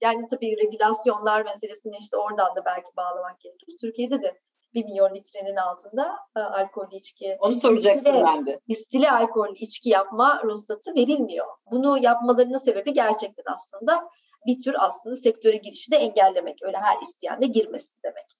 [0.00, 3.76] yani tabii regülasyonlar meselesini işte oradan da belki bağlamak gerekir.
[3.80, 4.40] Türkiye'de de
[4.74, 7.36] 1 milyon litrenin altında e, alkollü içki.
[7.40, 8.60] Onu soracaktım distile, ben de.
[8.68, 11.46] Distile alkollü içki yapma ruhsatı verilmiyor.
[11.70, 14.08] Bunu yapmalarının sebebi gerçekten aslında
[14.46, 16.62] bir tür aslında sektöre girişi de engellemek.
[16.62, 18.36] Öyle her isteyen de girmesin demek.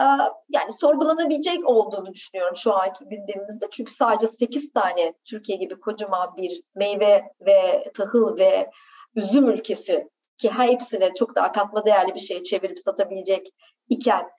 [0.00, 0.04] E,
[0.48, 3.66] yani sorgulanabilecek olduğunu düşünüyorum şu anki gündemimizde.
[3.70, 8.70] Çünkü sadece 8 tane Türkiye gibi kocaman bir meyve ve tahıl ve
[9.14, 13.48] üzüm ülkesi ki her hepsine çok daha katma değerli bir şey çevirip satabilecek
[13.88, 14.30] iken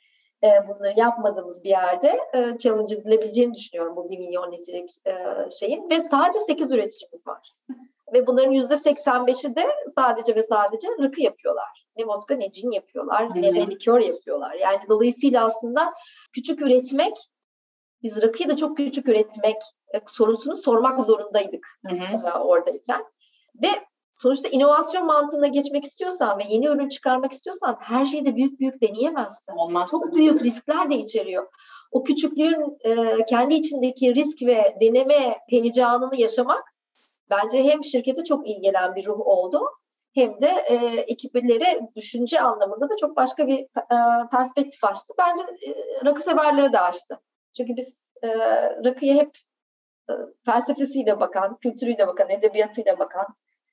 [0.44, 5.14] e, bunları yapmadığımız bir yerde e, challenge edilebileceğini düşünüyorum bu 1 milyon litrelik e,
[5.60, 5.90] şeyin.
[5.90, 7.54] Ve sadece 8 üreticimiz var.
[8.14, 9.66] ve bunların %85'i de
[9.96, 11.88] sadece ve sadece rakı yapıyorlar.
[11.98, 14.54] Ne vodka ne cin yapıyorlar ne de likör yapıyorlar.
[14.54, 15.94] Yani dolayısıyla aslında
[16.34, 17.18] küçük üretmek
[18.04, 19.58] biz rakıyı da çok küçük üretmek
[19.94, 23.04] e, sorusunu sormak zorundaydık E, oradayken.
[23.64, 23.68] Ve
[24.22, 28.82] sonuçta inovasyon mantığına geçmek istiyorsan ve yeni ürün çıkarmak istiyorsan her şeyi de büyük büyük
[28.82, 29.54] deneyemezsin.
[29.54, 29.92] Olmaz.
[29.92, 31.48] Çok büyük riskler de içeriyor.
[31.92, 36.64] O küçüklüğün e, kendi içindeki risk ve deneme heyecanını yaşamak
[37.30, 39.62] bence hem şirkete çok iyi gelen bir ruh oldu
[40.14, 43.98] hem de e, ekiplere düşünce anlamında da çok başka bir e,
[44.32, 45.14] perspektif açtı.
[45.18, 47.20] Bence e, rakı severlere de açtı.
[47.58, 48.30] Çünkü biz e,
[48.86, 49.38] rakıya hep
[50.10, 50.14] e,
[50.46, 53.28] felsefesiyle bakan, kültürüyle bakan, edebiyatıyla bakan,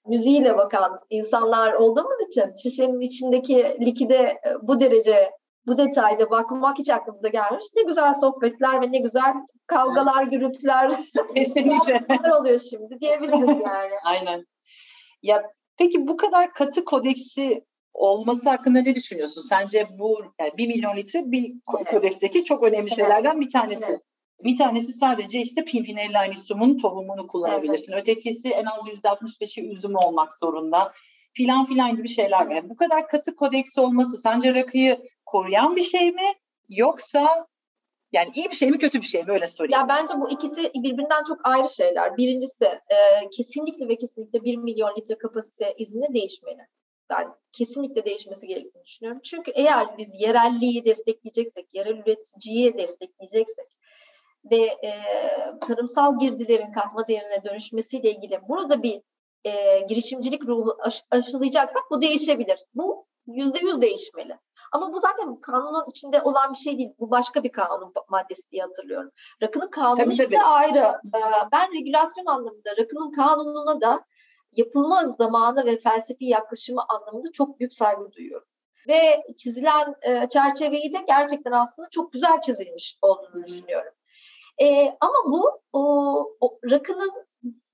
[0.07, 5.31] müziğiyle bakan insanlar olduğumuz için şişenin içindeki likide e, bu derece
[5.67, 7.67] bu detayda bakmak hiç aklımıza gelmiş.
[7.77, 9.35] Ne güzel sohbetler ve ne güzel
[9.67, 10.33] kavgalar, evet.
[10.33, 10.93] gürültüler
[11.35, 13.93] kesinlikle oluyor şimdi diyebiliriz yani.
[14.05, 14.47] Aynen.
[15.23, 15.43] Ya
[15.77, 19.41] peki bu kadar katı kodeksi olması hakkında ne düşünüyorsun?
[19.41, 21.91] Sence bu yani 1 milyon litre bir evet.
[21.91, 23.85] kodeksteki çok önemli şeylerden bir tanesi.
[23.89, 24.01] Evet.
[24.45, 27.93] Bir tanesi sadece işte Pimpinella anisum'un tohumunu kullanabilirsin.
[27.93, 28.03] Evet.
[28.03, 30.93] Ötekisi en az %65'i üzüm olmak zorunda
[31.33, 32.69] filan filan gibi şeyler var.
[32.69, 36.33] bu kadar katı kodeksi olması sence rakıyı koruyan bir şey mi?
[36.69, 37.47] Yoksa
[38.13, 39.73] yani iyi bir şey mi kötü bir şey mi öyle sorayım.
[39.73, 42.17] Ya bence bu ikisi birbirinden çok ayrı şeyler.
[42.17, 46.61] Birincisi e, kesinlikle ve kesinlikle 1 milyon litre kapasite izni değişmeli.
[47.11, 49.21] Ben kesinlikle değişmesi gerektiğini düşünüyorum.
[49.25, 53.67] Çünkü eğer biz yerelliği destekleyeceksek, yerel üreticiyi destekleyeceksek
[54.51, 54.93] ve e,
[55.61, 59.03] tarımsal girdilerin katma değerine dönüşmesiyle ilgili burada bir
[59.45, 62.65] e, girişimcilik ruhu aş, aşılayacaksak bu değişebilir.
[62.75, 64.39] Bu yüzde yüz değişmeli.
[64.73, 66.91] Ama bu zaten kanunun içinde olan bir şey değil.
[66.99, 69.11] Bu başka bir kanun maddesi diye hatırlıyorum.
[69.43, 70.41] Rakının kanunu tabii, tabii.
[70.41, 70.85] ayrı.
[71.17, 71.21] Ee,
[71.53, 74.05] ben regülasyon anlamında rakının kanununa da
[74.53, 78.49] yapılma zamanı ve felsefi yaklaşımı anlamında çok büyük saygı duyuyorum.
[78.89, 83.93] Ve çizilen e, çerçeveyi de gerçekten aslında çok güzel çizilmiş olduğunu düşünüyorum.
[84.63, 85.83] E, ama bu o,
[86.41, 87.13] o rakının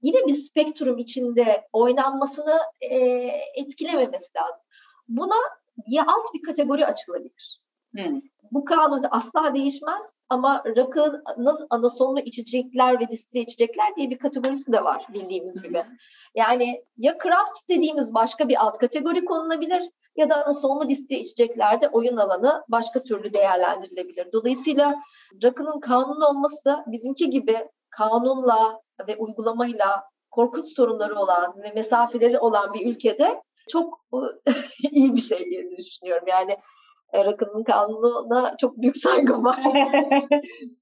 [0.03, 2.97] yine bir spektrum içinde oynanmasını e,
[3.55, 4.63] etkilememesi lazım.
[5.09, 5.37] Buna
[5.91, 7.61] bir alt bir kategori açılabilir.
[7.95, 8.21] Hmm.
[8.53, 14.85] Bu kanun asla değişmez ama rakının anasonlu içecekler ve distile içecekler diye bir kategorisi de
[14.85, 15.63] var bildiğimiz hmm.
[15.63, 15.83] gibi.
[16.35, 22.17] Yani ya craft dediğimiz başka bir alt kategori konulabilir ya da anasonlu distile içeceklerde oyun
[22.17, 24.33] alanı başka türlü değerlendirilebilir.
[24.33, 24.95] Dolayısıyla
[25.43, 32.87] rakının kanun olması bizimki gibi kanunla ve uygulamayla korkunç sorunları olan ve mesafeleri olan bir
[32.87, 34.05] ülkede çok
[34.91, 36.27] iyi bir şey diye düşünüyorum.
[36.29, 36.57] Yani
[37.13, 39.61] e, rakının kanununa çok büyük saygım var.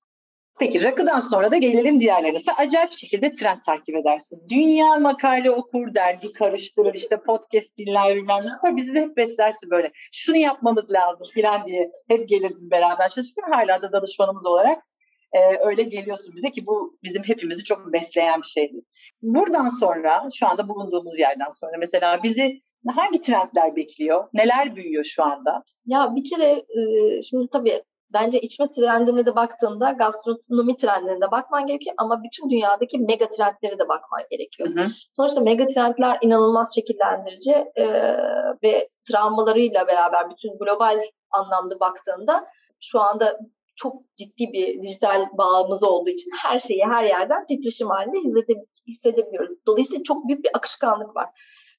[0.61, 2.39] Peki rakıdan sonra da gelelim diğerlerine.
[2.57, 4.43] Acayip şekilde trend takip edersin.
[4.51, 8.77] Dünya makale okur, dergi karıştırır, işte podcast dinler bilmem ne.
[8.77, 9.93] Bizi de hep beslersin böyle.
[10.13, 13.57] Şunu yapmamız lazım filan diye hep gelirdin beraber çalışmaya.
[13.57, 14.83] Hala da danışmanımız olarak
[15.33, 18.77] e, öyle geliyorsun bize ki bu bizim hepimizi çok besleyen bir şeydi.
[19.23, 24.29] Buradan sonra şu anda bulunduğumuz yerden sonra mesela bizi hangi trendler bekliyor?
[24.33, 25.63] Neler büyüyor şu anda?
[25.87, 27.83] Ya bir kere e, şimdi tabii
[28.13, 33.79] bence içme trendine de baktığında gastronomi trendine de bakman gerekiyor ama bütün dünyadaki mega trendlere
[33.79, 34.69] de bakman gerekiyor.
[34.69, 34.89] Hı hı.
[35.13, 37.87] Sonuçta mega trendler inanılmaz şekillendirici e,
[38.65, 41.01] ve travmalarıyla beraber bütün global
[41.31, 42.45] anlamda baktığında
[42.81, 43.39] şu anda
[43.77, 48.17] çok ciddi bir dijital bağımız olduğu için her şeyi her yerden titreşim halinde
[48.87, 49.55] hissedebiliyoruz.
[49.67, 51.29] Dolayısıyla çok büyük bir akışkanlık var.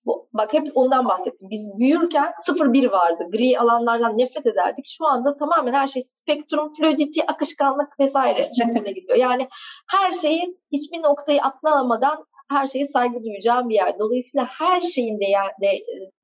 [0.09, 1.47] Bu, bak hep ondan bahsettim.
[1.51, 3.23] Biz büyürken 0-1 vardı.
[3.31, 4.85] Gri alanlardan nefret ederdik.
[4.85, 9.17] Şu anda tamamen her şey spektrum, fluidity, akışkanlık vesaire şeklinde gidiyor.
[9.17, 9.47] Yani
[9.91, 13.99] her şeyi hiçbir noktayı atlamadan her şeye saygı duyacağım bir yer.
[13.99, 15.71] Dolayısıyla her şeyin değer, de,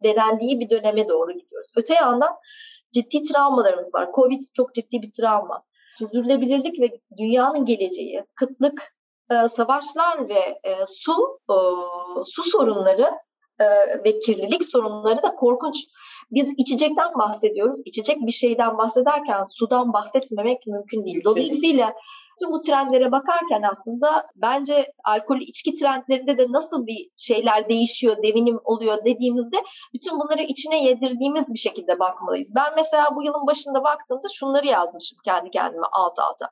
[0.03, 1.71] denendiği bir döneme doğru gidiyoruz.
[1.77, 2.35] Öte yandan
[2.93, 4.09] ciddi travmalarımız var.
[4.15, 5.63] Covid çok ciddi bir travma.
[5.99, 8.95] Sürdürülebilirlik ve dünyanın geleceği, kıtlık,
[9.31, 11.39] e, savaşlar ve e, su
[12.25, 13.11] su sorunları
[13.59, 13.65] e,
[14.05, 15.75] ve kirlilik sorunları da korkunç.
[16.31, 17.79] Biz içecekten bahsediyoruz.
[17.85, 21.21] İçecek bir şeyden bahsederken sudan bahsetmemek mümkün değil.
[21.25, 21.93] Dolayısıyla
[22.39, 28.59] tüm bu trendlere bakarken aslında bence alkol içki trendlerinde de nasıl bir şeyler değişiyor, devinim
[28.63, 29.57] oluyor dediğimizde
[29.93, 32.53] bütün bunları içine yedirdiğimiz bir şekilde bakmalıyız.
[32.55, 36.49] Ben mesela bu yılın başında baktığımda şunları yazmışım kendi kendime alt alta.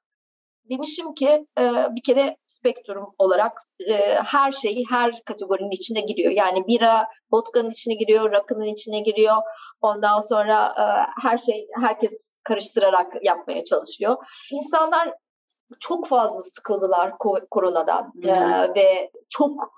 [0.69, 1.63] Demişim ki e,
[1.95, 3.57] bir kere spektrum olarak
[3.89, 3.93] e,
[4.25, 6.31] her şeyi her kategorinin içine giriyor.
[6.31, 9.35] Yani bira vodka'nın içine giriyor, rakının içine giriyor.
[9.81, 10.85] Ondan sonra e,
[11.21, 14.17] her şey herkes karıştırarak yapmaya çalışıyor.
[14.51, 15.13] İnsanlar
[15.79, 17.17] çok fazla sıkıldılar
[17.51, 18.33] koronadan e,
[18.75, 19.73] ve çok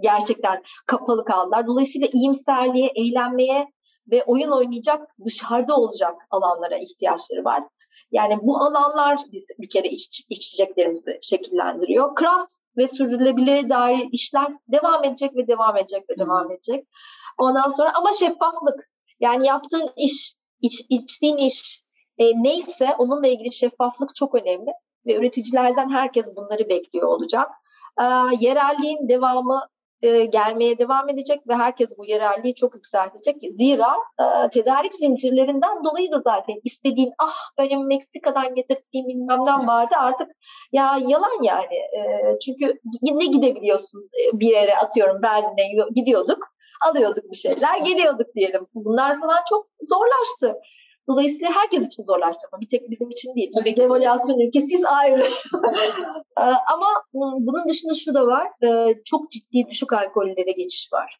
[0.00, 1.66] gerçekten kapalı kaldılar.
[1.66, 3.66] Dolayısıyla iyimserliğe, eğlenmeye
[4.10, 7.62] ve oyun oynayacak dışarıda olacak alanlara ihtiyaçları var.
[8.12, 12.16] Yani bu alanlar biz bir kere iç, içeceklerimizi şekillendiriyor.
[12.20, 16.88] Craft ve sürdürülebilirliğe dair işler devam edecek ve devam edecek ve devam edecek.
[17.38, 18.90] Ondan sonra ama şeffaflık.
[19.20, 21.82] Yani yaptığın iş, iç, içtiğin iş
[22.18, 24.70] e, neyse onunla ilgili şeffaflık çok önemli
[25.06, 27.50] ve üreticilerden herkes bunları bekliyor olacak.
[28.00, 28.04] E,
[28.40, 29.68] yerelliğin devamı
[30.02, 33.36] e, gelmeye devam edecek ve herkes bu yerelliği çok yükseltecek.
[33.50, 40.28] Zira e, tedarik zincirlerinden dolayı da zaten istediğin ah benim Meksika'dan getirdiğim bilmemden vardı artık
[40.72, 41.74] ya yalan yani.
[41.74, 46.38] E, çünkü ne gidebiliyorsun e, bir yere atıyorum Berlin'e gidiyorduk
[46.80, 48.66] alıyorduk bir şeyler geliyorduk diyelim.
[48.74, 50.60] Bunlar falan çok zorlaştı.
[51.08, 53.52] Dolayısıyla herkes için zorlaştı ama bir tek bizim için değil.
[53.54, 55.26] Tabii devalüasyon ülkesiyiz ayrı.
[56.38, 56.40] Ee,
[56.74, 58.48] ama bunun dışında şu da var.
[58.64, 61.18] Ee, çok ciddi düşük alkollere geçiş var.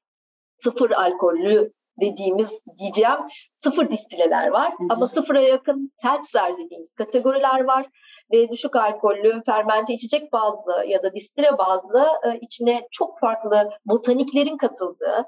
[0.57, 3.19] Sıfır alkollü dediğimiz diyeceğim
[3.55, 4.73] sıfır distileler var.
[4.79, 4.87] Hı hı.
[4.91, 7.87] Ama sıfıra yakın seltzer dediğimiz kategoriler var.
[8.33, 14.57] Ve düşük alkollü, fermente içecek bazlı ya da distile bazlı e, içine çok farklı botaniklerin
[14.57, 15.25] katıldığı,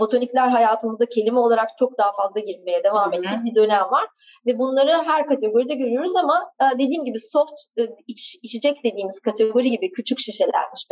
[0.00, 4.06] botanikler hayatımızda kelime olarak çok daha fazla girmeye devam ettiği bir dönem var.
[4.46, 9.70] Ve bunları her kategoride görüyoruz ama e, dediğim gibi soft e, iç, içecek dediğimiz kategori
[9.70, 10.86] gibi küçük şişelermiş.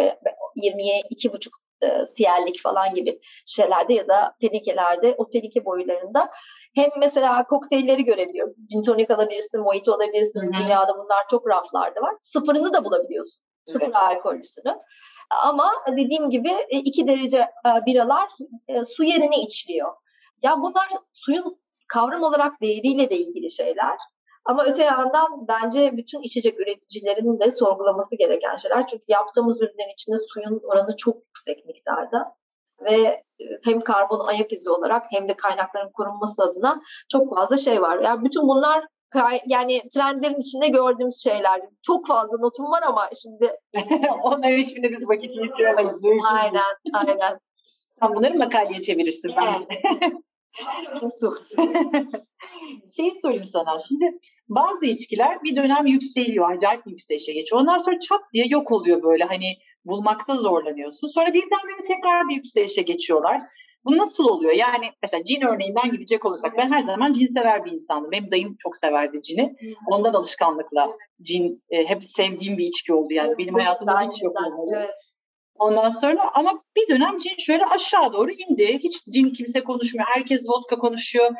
[0.57, 6.31] 20'ye 2,5 e, siyerlik falan gibi şeylerde ya da tenekelerde o teneke boylarında
[6.75, 8.55] Hem mesela kokteylleri görebiliyoruz.
[8.71, 10.43] Gin tonic alabilirsin, mojito alabilirsin.
[10.43, 10.63] Hı-hı.
[10.63, 12.15] Dünyada bunlar çok raflarda var.
[12.21, 13.45] Sıfırını da bulabiliyorsun.
[13.65, 13.97] Sıfır evet.
[13.97, 14.79] alkollüsünü.
[15.31, 18.29] Ama dediğim gibi e, iki derece e, biralar
[18.69, 19.93] e, su yerine içiliyor.
[20.43, 23.99] Ya bunlar suyun kavram olarak değeriyle de ilgili şeyler.
[24.49, 28.87] Ama öte yandan bence bütün içecek üreticilerinin de sorgulaması gereken şeyler.
[28.87, 32.25] Çünkü yaptığımız ürünlerin içinde suyun oranı çok yüksek miktarda.
[32.81, 33.25] Ve
[33.65, 36.81] hem karbon ayak izi olarak hem de kaynakların korunması adına
[37.13, 37.99] çok fazla şey var.
[37.99, 38.85] Yani bütün bunlar
[39.47, 41.61] yani trendlerin içinde gördüğümüz şeyler.
[41.83, 43.57] Çok fazla notum var ama şimdi
[44.23, 46.03] onların hiçbirine biz vakit yetiremeyiz.
[46.31, 46.63] Aynen,
[46.95, 47.39] aynen.
[48.01, 49.81] Sen bunları makaleye çevirirsin bence.
[51.21, 51.35] Su.
[52.97, 53.79] şey söyleyeyim sana.
[53.89, 54.19] Şimdi
[54.49, 56.51] bazı içkiler bir dönem yükseliyor.
[56.51, 57.61] Acayip bir yükselişe geçiyor.
[57.61, 59.25] Ondan sonra çat diye yok oluyor böyle.
[59.25, 61.09] Hani bulmakta zorlanıyorsun.
[61.09, 63.41] Sonra birdenbire tekrar bir yükselişe geçiyorlar.
[63.85, 64.53] Bu nasıl oluyor?
[64.53, 68.11] Yani mesela cin örneğinden gidecek olursak ben her zaman cin sever bir insandım.
[68.11, 69.57] Benim dayım çok severdi cini.
[69.91, 73.39] Ondan alışkanlıkla cin e, hep sevdiğim bir içki oldu yani.
[73.39, 74.71] Benim hayatımda hiç yok olmadı.
[74.77, 74.91] Evet.
[75.59, 78.79] Ondan sonra ama bir dönem cin şöyle aşağı doğru indi.
[78.79, 80.07] Hiç cin kimse konuşmuyor.
[80.09, 81.31] Herkes vodka konuşuyor.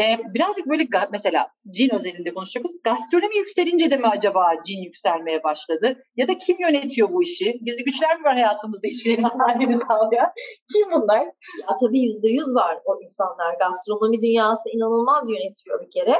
[0.00, 2.76] Ee, birazcık böyle mesela cin özelinde konuşacağız.
[2.84, 5.96] Gastronomi yükselince de mi acaba cin yükselmeye başladı?
[6.16, 7.58] Ya da kim yönetiyor bu işi?
[7.64, 10.30] Gizli güçler mi var hayatımızda içkilerin halini sağlayan?
[10.72, 11.18] Kim bunlar?
[11.60, 13.54] Ya tabii yüzde yüz var o insanlar.
[13.60, 16.16] Gastronomi dünyası inanılmaz yönetiyor bir kere.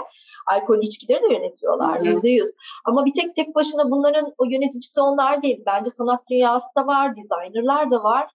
[0.47, 2.51] Alkol içkileri de yönetiyorlar yüzde yüz.
[2.85, 5.63] Ama bir tek tek başına bunların o yöneticisi onlar değil.
[5.67, 8.27] Bence sanat dünyası da var, designerlar da var.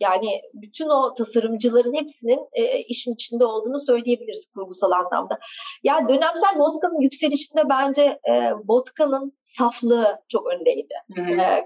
[0.00, 5.38] Yani bütün o tasarımcıların hepsinin e, işin içinde olduğunu söyleyebiliriz kurgusal anlamda.
[5.84, 10.94] Yani dönemsel vodka'nın yükselişinde bence e, vodka'nın saflığı çok öndeydi.
[11.40, 11.64] E,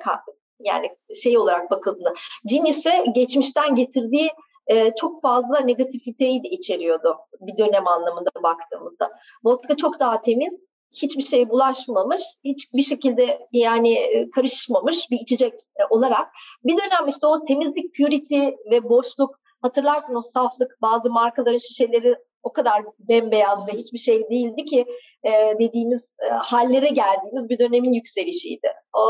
[0.61, 0.89] yani
[1.23, 2.15] şey olarak bakıldığında.
[2.47, 4.31] Cin ise geçmişten getirdiği
[4.67, 9.11] e, çok fazla negatifiteyi de içeriyordu bir dönem anlamında baktığımızda.
[9.45, 10.67] Vodka çok daha temiz,
[11.03, 16.29] hiçbir şey bulaşmamış, hiçbir şekilde yani e, karışmamış bir içecek e, olarak
[16.65, 22.53] bir dönem işte o temizlik, purity ve boşluk hatırlarsın o saflık bazı markaların şişeleri o
[22.53, 24.87] kadar bembeyaz ve hiçbir şey değildi ki
[25.23, 28.69] e, dediğimiz e, hallere geldiğimiz bir dönemin yükselişiydi.
[28.93, 29.01] O,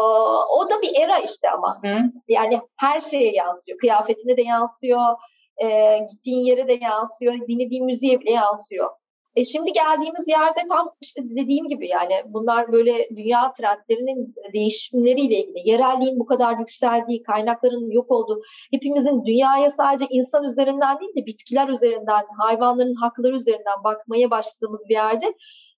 [0.58, 1.78] o da bir era işte ama.
[1.82, 1.98] Hı.
[2.28, 3.78] Yani her şeye yansıyor.
[3.78, 5.16] Kıyafetine de yansıyor,
[5.62, 8.90] e, gittiğin yere de yansıyor, dinlediğin müziğe bile yansıyor.
[9.36, 15.68] E şimdi geldiğimiz yerde tam işte dediğim gibi yani bunlar böyle dünya trendlerinin değişimleriyle ilgili.
[15.68, 21.68] Yerelliğin bu kadar yükseldiği, kaynakların yok olduğu, hepimizin dünyaya sadece insan üzerinden değil de bitkiler
[21.68, 25.34] üzerinden, hayvanların hakları üzerinden bakmaya başladığımız bir yerde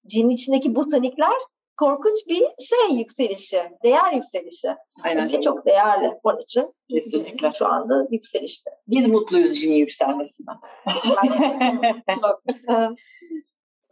[0.06, 1.38] cinin içindeki botanikler
[1.76, 4.68] korkunç bir şey yükselişi, değer yükselişi.
[5.02, 5.32] Aynen.
[5.32, 6.74] Ve çok değerli onun için.
[6.90, 7.50] Kesinlikle.
[7.52, 8.70] Şu anda yükselişte.
[8.88, 10.56] Biz mutluyuz cinin yükselmesinden.
[12.14, 12.42] çok.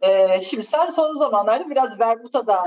[0.01, 2.63] Ee, şimdi sen son zamanlarda biraz verbuta da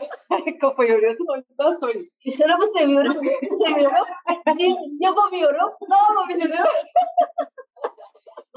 [0.60, 1.26] kafa yoruyorsun.
[1.32, 2.08] O yüzden sorayım.
[2.38, 3.12] Şarabı seviyorum,
[3.66, 4.06] seviyorum.
[4.58, 5.70] Cin yapamıyorum.
[5.88, 6.64] Ne yapabilirim?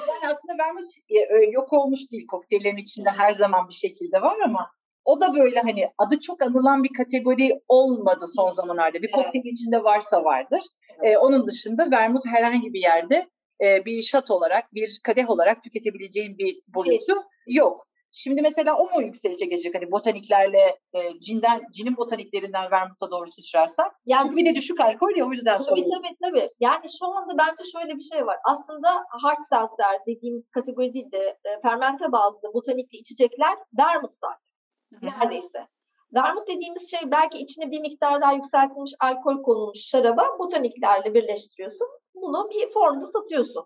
[0.07, 2.27] yani aslında vermut e, yok olmuş değil.
[2.27, 4.71] Kokteyllerin içinde her zaman bir şekilde var ama
[5.05, 9.01] o da böyle hani adı çok anılan bir kategori olmadı son zamanlarda.
[9.01, 9.55] Bir kokteyl evet.
[9.55, 10.61] içinde varsa vardır.
[11.03, 13.29] Ee, onun dışında vermut herhangi bir yerde
[13.63, 17.23] e, bir şat olarak, bir kadeh olarak tüketebileceğin bir boyutu evet.
[17.47, 17.87] yok.
[18.17, 19.75] Şimdi mesela o mu yükselişe geçecek?
[19.75, 23.91] Hani botaniklerle e, cinden, cinin botaniklerinden vermuta doğru sıçrarsak.
[24.05, 26.49] Yani, Çünkü bir de düşük alkol ya o yüzden tabii, Tabii tabii tabii.
[26.59, 28.37] Yani şu anda bence şöyle bir şey var.
[28.51, 34.51] Aslında hard seltzer dediğimiz kategori değil de e, fermente bazlı botanikli içecekler vermut zaten.
[34.93, 35.05] Hı-hı.
[35.05, 35.67] Neredeyse.
[36.15, 41.87] Vermut dediğimiz şey belki içine bir miktar daha yükseltilmiş alkol konulmuş şaraba botaniklerle birleştiriyorsun.
[42.15, 43.65] Bunu bir formda satıyorsun.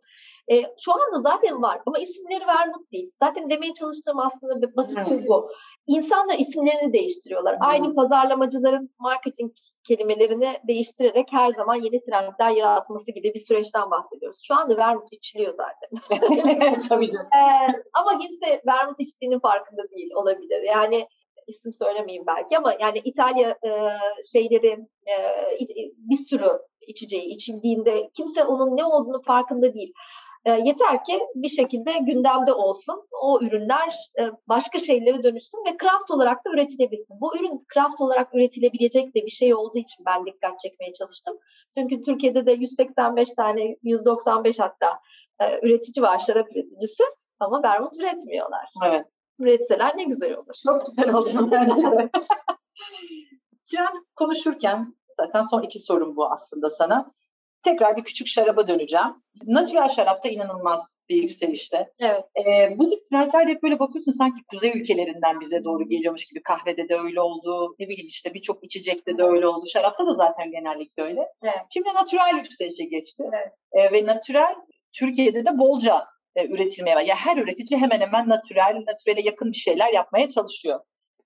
[0.52, 3.12] E, şu anda zaten var ama isimleri vermut değil.
[3.16, 5.28] Zaten demeye çalıştığım aslında bir basitçe hmm.
[5.28, 5.50] bu.
[5.88, 7.56] İnsanlar isimlerini değiştiriyorlar.
[7.56, 7.68] Hmm.
[7.68, 9.52] Aynı pazarlamacıların marketing
[9.88, 14.40] kelimelerini değiştirerek her zaman yeni trendler yaratması gibi bir süreçten bahsediyoruz.
[14.44, 16.20] Şu anda vermut içiliyor zaten.
[16.90, 17.28] Tabii canım.
[17.36, 20.62] ee, ama kimse vermut içtiğinin farkında değil olabilir.
[20.62, 21.08] Yani
[21.48, 23.72] isim söylemeyeyim belki ama yani İtalya e,
[24.32, 25.16] şeyleri e,
[25.98, 26.50] bir sürü
[26.88, 29.94] içeceği içildiğinde kimse onun ne olduğunu farkında değil.
[30.46, 33.08] E, yeter ki bir şekilde gündemde olsun.
[33.22, 37.22] O ürünler e, başka şeylere dönüşsün ve craft olarak da üretilebilsin.
[37.22, 41.38] Bu ürün craft olarak üretilebilecek de bir şey olduğu için ben dikkat çekmeye çalıştım.
[41.78, 45.00] Çünkü Türkiye'de de 185 tane, 195 hatta
[45.42, 47.04] e, üretici var, şarap üreticisi
[47.40, 48.70] ama bermut üretmiyorlar.
[48.86, 49.06] Evet.
[49.40, 50.54] Üretseler ne güzel olur.
[50.66, 52.10] Çok güzel olur bence.
[53.72, 57.12] Trend konuşurken zaten son iki sorum bu aslında sana.
[57.64, 59.08] Tekrar bir küçük şaraba döneceğim.
[59.46, 61.92] Natural şarapta inanılmaz bir yükselişte.
[62.00, 62.24] Evet.
[62.38, 66.44] Ee, bu tip trendler hep böyle bakıyorsun sanki kuzey ülkelerinden bize doğru geliyormuş gibi.
[66.44, 67.76] Kahvede de öyle oldu.
[67.80, 69.66] Ne bileyim işte birçok içecekte de öyle oldu.
[69.74, 71.22] Şarapta da zaten genellikle öyle.
[71.44, 71.62] Evet.
[71.74, 73.24] Şimdi natural yükselişe geçti.
[73.34, 73.54] Evet.
[73.72, 74.56] Ee, ve natural
[74.92, 76.06] Türkiye'de de bolca
[76.36, 77.02] e, üretilmeye var.
[77.02, 80.80] Ya her üretici hemen hemen natural, naturale yakın bir şeyler yapmaya çalışıyor.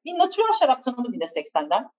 [0.06, 1.90] Bir natural şarap tanımı yine 80'den.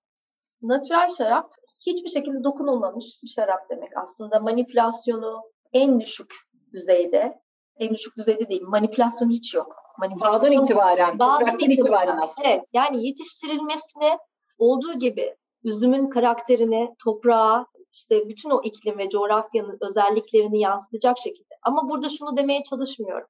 [0.62, 1.53] Natural şarap
[1.87, 4.41] hiçbir şekilde dokunulmamış bir şarap demek aslında.
[4.41, 6.35] Manipülasyonu en düşük
[6.72, 7.41] düzeyde,
[7.76, 9.76] en düşük düzeyde değil, manipülasyon hiç yok.
[9.99, 12.49] Manipülasyon, Bağdan itibaren, bağdan itibaren, itibaren aslında.
[12.49, 14.18] Evet, yani yetiştirilmesine
[14.59, 21.55] olduğu gibi üzümün karakterini, toprağa, işte bütün o iklim ve coğrafyanın özelliklerini yansıtacak şekilde.
[21.62, 23.26] Ama burada şunu demeye çalışmıyorum.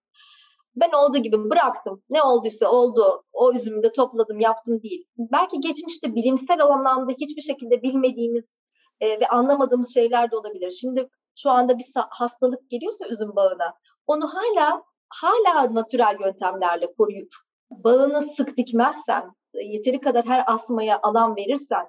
[0.76, 2.02] Ben olduğu gibi bıraktım.
[2.10, 3.24] Ne olduysa oldu.
[3.32, 5.06] O üzümü de topladım, yaptım değil.
[5.18, 8.60] Belki geçmişte bilimsel anlamda hiçbir şekilde bilmediğimiz
[9.00, 10.70] e, ve anlamadığımız şeyler de olabilir.
[10.70, 13.74] Şimdi şu anda bir hastalık geliyorsa üzüm bağına,
[14.06, 17.32] onu hala hala natürel yöntemlerle koruyup
[17.70, 19.22] bağını sık dikmezsen,
[19.64, 21.86] yeteri kadar her asmaya alan verirsen,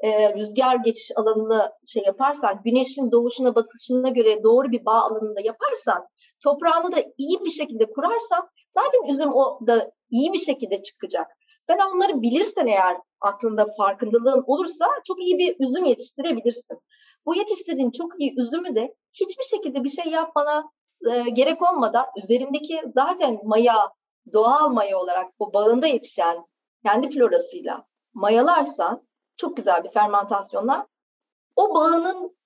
[0.00, 6.06] e, rüzgar geçiş alanını şey yaparsan, güneşin doğuşuna batışına göre doğru bir bağ alanında yaparsan,
[6.40, 11.26] toprağını da iyi bir şekilde kurarsan zaten üzüm o da iyi bir şekilde çıkacak.
[11.60, 16.78] Sen onları bilirsen eğer aklında farkındalığın olursa çok iyi bir üzüm yetiştirebilirsin.
[17.26, 20.70] Bu yetiştirdiğin çok iyi üzümü de hiçbir şekilde bir şey yapmana
[21.10, 23.92] e, gerek olmadan üzerindeki zaten maya
[24.32, 26.46] doğal maya olarak o bağında yetişen
[26.84, 27.84] kendi florasıyla
[28.14, 30.86] mayalarsan çok güzel bir fermentasyonlar
[31.56, 32.37] o bağının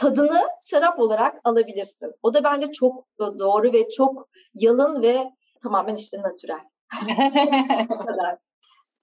[0.00, 2.12] tadını şarap olarak alabilirsin.
[2.22, 5.30] O da bence çok doğru ve çok yalın ve
[5.62, 6.60] tamamen işte natürel.
[8.06, 8.38] kadar.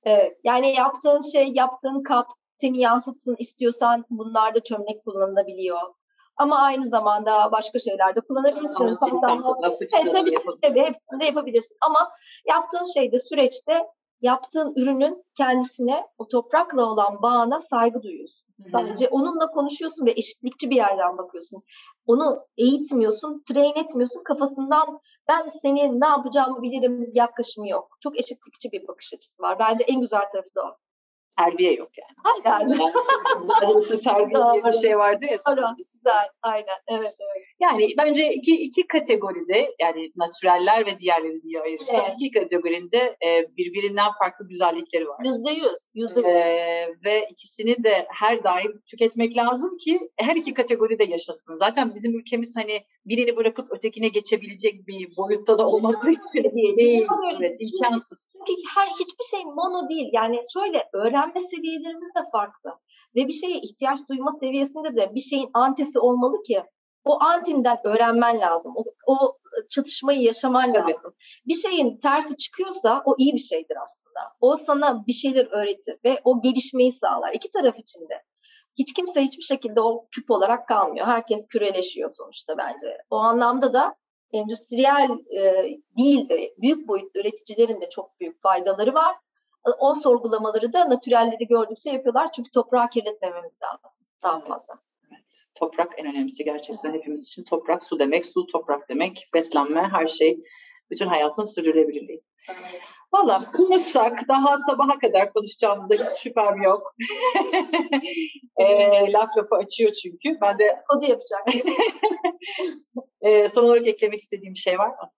[0.03, 0.37] Evet.
[0.43, 2.27] Yani yaptığın şey, yaptığın kap
[2.57, 5.81] seni yansıtsın istiyorsan bunlarda çömlek kullanılabiliyor.
[6.37, 8.75] Ama aynı zamanda başka şeylerde kullanabilirsin.
[10.01, 11.77] evet, tabii, tabii hepsini de yapabilirsin.
[11.81, 12.11] Ama
[12.45, 13.87] yaptığın şeyde süreçte
[14.21, 18.46] yaptığın ürünün kendisine o toprakla olan bağına saygı duyuyorsun.
[18.71, 21.63] Sadece onunla konuşuyorsun ve eşitlikçi bir yerden bakıyorsun.
[22.05, 24.23] Onu eğitmiyorsun, train etmiyorsun.
[24.23, 27.97] Kafasından ben senin ne yapacağımı bilirim yaklaşımı yok.
[27.99, 29.59] Çok eşitlikçi bir bakış açısı var.
[29.59, 30.77] Bence en güzel tarafı da o
[31.38, 32.43] terbiye yok yani.
[32.45, 32.79] Aynen.
[33.47, 35.38] Bazılıklı terbiye diye bir şey vardı ya.
[35.47, 36.27] Doğru, güzel.
[36.41, 36.77] Aynen.
[36.88, 37.45] Evet, evet.
[37.59, 42.15] Yani bence iki, iki kategoride yani natüreller ve diğerleri diye ayırırsak evet.
[42.19, 45.25] iki kategorinde e, birbirinden farklı güzellikleri var.
[45.25, 45.91] Yüzde yüz.
[45.93, 46.27] Yüzde yüz.
[46.27, 51.53] E, ve ikisini de her daim tüketmek lazım ki her iki kategoride yaşasın.
[51.53, 56.77] Zaten bizim ülkemiz hani birini bırakıp ötekine geçebilecek bir boyutta da olmadığı için değil.
[56.77, 57.07] değil.
[57.39, 58.33] Evet, imkansız.
[58.47, 60.09] Çünkü her hiçbir şey mono değil.
[60.13, 62.71] Yani şöyle öğrenme seviyelerimiz de farklı.
[63.15, 66.63] Ve bir şeye ihtiyaç duyma seviyesinde de bir şeyin antisi olmalı ki
[67.05, 68.73] o antinden öğrenmen lazım.
[68.75, 69.37] O, o
[69.69, 70.93] çatışmayı yaşaman Tabii.
[70.93, 71.13] lazım.
[71.47, 74.19] Bir şeyin tersi çıkıyorsa o iyi bir şeydir aslında.
[74.41, 77.33] O sana bir şeyler öğretir ve o gelişmeyi sağlar.
[77.33, 78.23] İki taraf için de.
[78.78, 81.07] Hiç kimse hiçbir şekilde o küp olarak kalmıyor.
[81.07, 82.97] Herkes küreleşiyor sonuçta bence.
[83.09, 83.95] O anlamda da
[84.34, 85.09] endüstriyel
[85.39, 85.65] e,
[85.97, 89.15] değil de büyük boyutlu üreticilerin de çok büyük faydaları var.
[89.80, 92.32] O sorgulamaları da natürelleri gördükçe yapıyorlar.
[92.32, 94.73] Çünkü toprağı kirletmememiz lazım daha fazla.
[95.11, 97.43] Evet, toprak en önemlisi gerçekten hepimiz için.
[97.43, 100.43] Toprak su demek, su toprak demek, beslenme, her şey,
[100.91, 102.23] bütün hayatın sürdürülebilirliği.
[103.13, 106.95] Valla konuşsak daha sabaha kadar konuşacağımızda hiç şüphem yok.
[108.57, 108.65] e,
[109.11, 110.41] laf lafı açıyor çünkü.
[110.41, 111.41] Ben de o da yapacak.
[113.21, 115.11] e, son olarak eklemek istediğim bir şey var mı?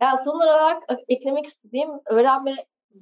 [0.00, 2.54] Ya son olarak eklemek istediğim öğrenme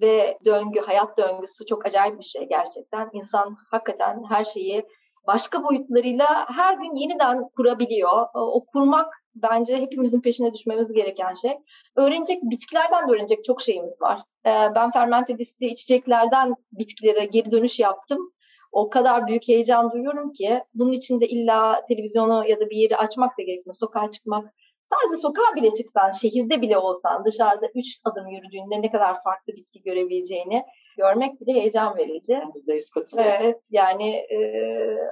[0.02, 3.10] ve döngü, hayat döngüsü çok acayip bir şey gerçekten.
[3.12, 4.84] İnsan hakikaten her şeyi
[5.26, 8.26] başka boyutlarıyla her gün yeniden kurabiliyor.
[8.34, 11.52] O kurmak bence hepimizin peşine düşmemiz gereken şey.
[11.96, 14.20] Öğrenecek, bitkilerden de öğrenecek çok şeyimiz var.
[14.46, 18.32] Ee, ben fermente distri içeceklerden bitkilere geri dönüş yaptım.
[18.72, 22.96] O kadar büyük heyecan duyuyorum ki bunun için de illa televizyonu ya da bir yeri
[22.96, 23.76] açmak da gerekmiyor.
[23.80, 24.54] Sokağa çıkmak.
[24.82, 29.82] Sadece sokağa bile çıksan, şehirde bile olsan dışarıda üç adım yürüdüğünde ne kadar farklı bitki
[29.82, 30.64] görebileceğini
[30.96, 32.32] görmek bile heyecan verici.
[32.32, 34.38] %100 Evet yani e,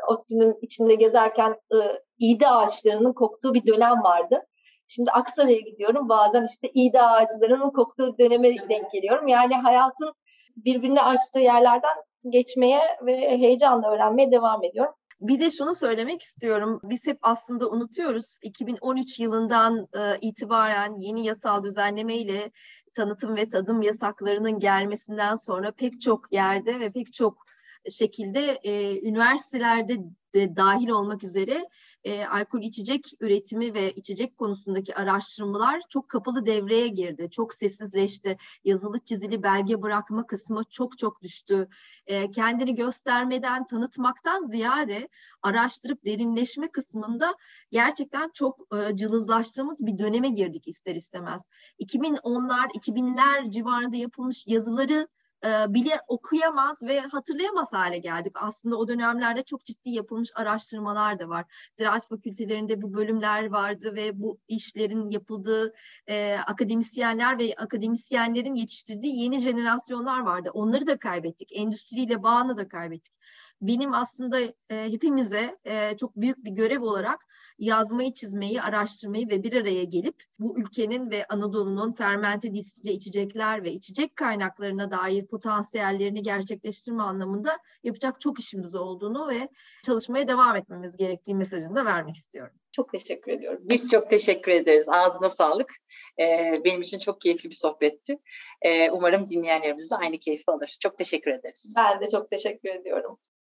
[0.08, 1.78] ODTÜ'nün içinde gezerken e,
[2.22, 4.46] iğde ağaçlarının koktuğu bir dönem vardı.
[4.86, 9.28] Şimdi Aksaray'a gidiyorum bazen işte iğde ağaçlarının koktuğu döneme denk geliyorum.
[9.28, 10.12] Yani hayatın
[10.56, 11.94] birbirine açtığı yerlerden
[12.30, 14.94] geçmeye ve heyecanla öğrenmeye devam ediyorum.
[15.20, 16.80] Bir de şunu söylemek istiyorum.
[16.82, 18.38] Biz hep aslında unutuyoruz.
[18.42, 22.50] 2013 yılından e, itibaren yeni yasal düzenleme ile
[22.94, 27.44] tanıtım ve tadım yasaklarının gelmesinden sonra pek çok yerde ve pek çok
[27.90, 29.96] şekilde e, üniversitelerde
[30.34, 31.68] de dahil olmak üzere
[32.04, 37.28] e, alkol içecek üretimi ve içecek konusundaki araştırmalar çok kapalı devreye girdi.
[37.30, 38.36] Çok sessizleşti.
[38.64, 41.68] Yazılı çizili belge bırakma kısmı çok çok düştü.
[42.06, 45.08] E, kendini göstermeden, tanıtmaktan ziyade
[45.42, 47.34] araştırıp derinleşme kısmında
[47.70, 51.42] gerçekten çok e, cılızlaştığımız bir döneme girdik ister istemez.
[51.80, 55.08] 2010'lar, 2000'ler civarında yapılmış yazıları
[55.44, 58.32] e, bile okuyamaz ve hatırlayamaz hale geldik.
[58.36, 61.44] Aslında o dönemlerde çok ciddi yapılmış araştırmalar da var.
[61.78, 65.74] Ziraat fakültelerinde bu bölümler vardı ve bu işlerin yapıldığı
[66.06, 70.50] e, akademisyenler ve akademisyenlerin yetiştirdiği yeni jenerasyonlar vardı.
[70.54, 71.48] Onları da kaybettik.
[71.52, 73.21] Endüstriyle bağını da kaybettik.
[73.62, 77.20] Benim aslında e, hepimize e, çok büyük bir görev olarak
[77.58, 83.72] yazmayı, çizmeyi, araştırmayı ve bir araya gelip bu ülkenin ve Anadolu'nun fermente distille içecekler ve
[83.72, 89.48] içecek kaynaklarına dair potansiyellerini gerçekleştirme anlamında yapacak çok işimiz olduğunu ve
[89.84, 92.54] çalışmaya devam etmemiz gerektiği mesajını da vermek istiyorum.
[92.72, 93.60] Çok teşekkür ediyorum.
[93.62, 94.88] Biz çok teşekkür ederiz.
[94.88, 95.72] Ağzına sağlık.
[96.20, 98.18] Ee, benim için çok keyifli bir sohbetti.
[98.62, 100.76] Ee, umarım dinleyenlerimiz de aynı keyfi alır.
[100.80, 101.74] Çok teşekkür ederiz.
[101.76, 103.18] Ben de çok teşekkür ediyorum.